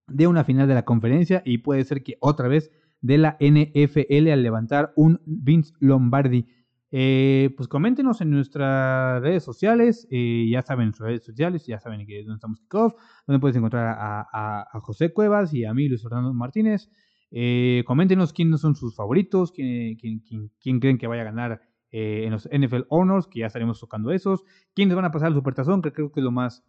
[0.08, 4.28] de una final de la conferencia y puede ser que otra vez de la NFL
[4.30, 6.46] al levantar un Vince Lombardi.
[6.92, 12.06] Eh, pues coméntenos en nuestras redes sociales, eh, ya saben nuestras redes sociales, ya saben
[12.06, 12.94] que dónde estamos kickoff,
[13.26, 16.88] donde puedes encontrar a, José Cuevas y a mí, Luis Fernando Martínez.
[17.32, 21.60] Eh, coméntenos quiénes son sus favoritos, quién, quién, creen que vaya a ganar
[21.90, 25.82] en los NFL Honors, que ya estaremos tocando esos, quiénes van a pasar al Supertazón,
[25.82, 26.64] que creo que es lo más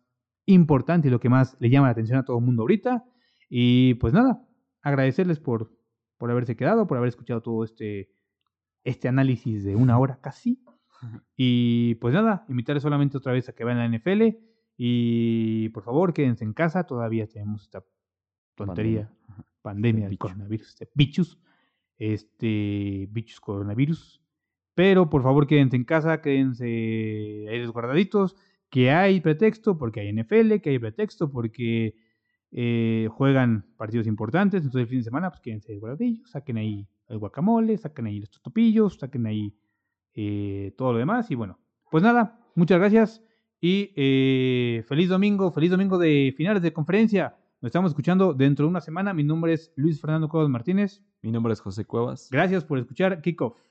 [0.45, 3.05] importante y lo que más le llama la atención a todo el mundo ahorita.
[3.49, 4.45] Y pues nada,
[4.82, 5.72] agradecerles por,
[6.18, 8.09] por haberse quedado, por haber escuchado todo este,
[8.84, 10.63] este análisis de una hora casi.
[11.36, 14.36] Y pues nada, invitarles solamente otra vez a que vayan a la NFL.
[14.78, 16.86] Y por favor, quédense en casa.
[16.86, 17.84] Todavía tenemos esta
[18.55, 19.11] tontería,
[19.61, 21.39] pandemia, este del coronavirus, este bichus,
[21.97, 24.24] este bichus coronavirus.
[24.78, 26.63] Pero por favor, quédense en casa, quédense
[27.49, 28.36] ahí resguardaditos.
[28.69, 31.95] Que hay pretexto porque hay NFL, que hay pretexto porque
[32.51, 37.17] eh, juegan partidos importantes, entonces el fin de semana, pues quédense guardadillos, saquen ahí el
[37.17, 39.57] guacamole, saquen ahí los totopillos, saquen ahí
[40.13, 41.32] eh, todo lo demás.
[41.32, 41.57] Y bueno,
[41.89, 43.23] pues nada, muchas gracias
[43.59, 47.36] y eh, feliz domingo, feliz domingo de finales de conferencia.
[47.61, 49.11] Nos estamos escuchando dentro de una semana.
[49.15, 51.01] Mi nombre es Luis Fernando Cuevas Martínez.
[51.23, 52.28] Mi nombre es José Cuevas.
[52.30, 53.66] Gracias por escuchar Kickoff.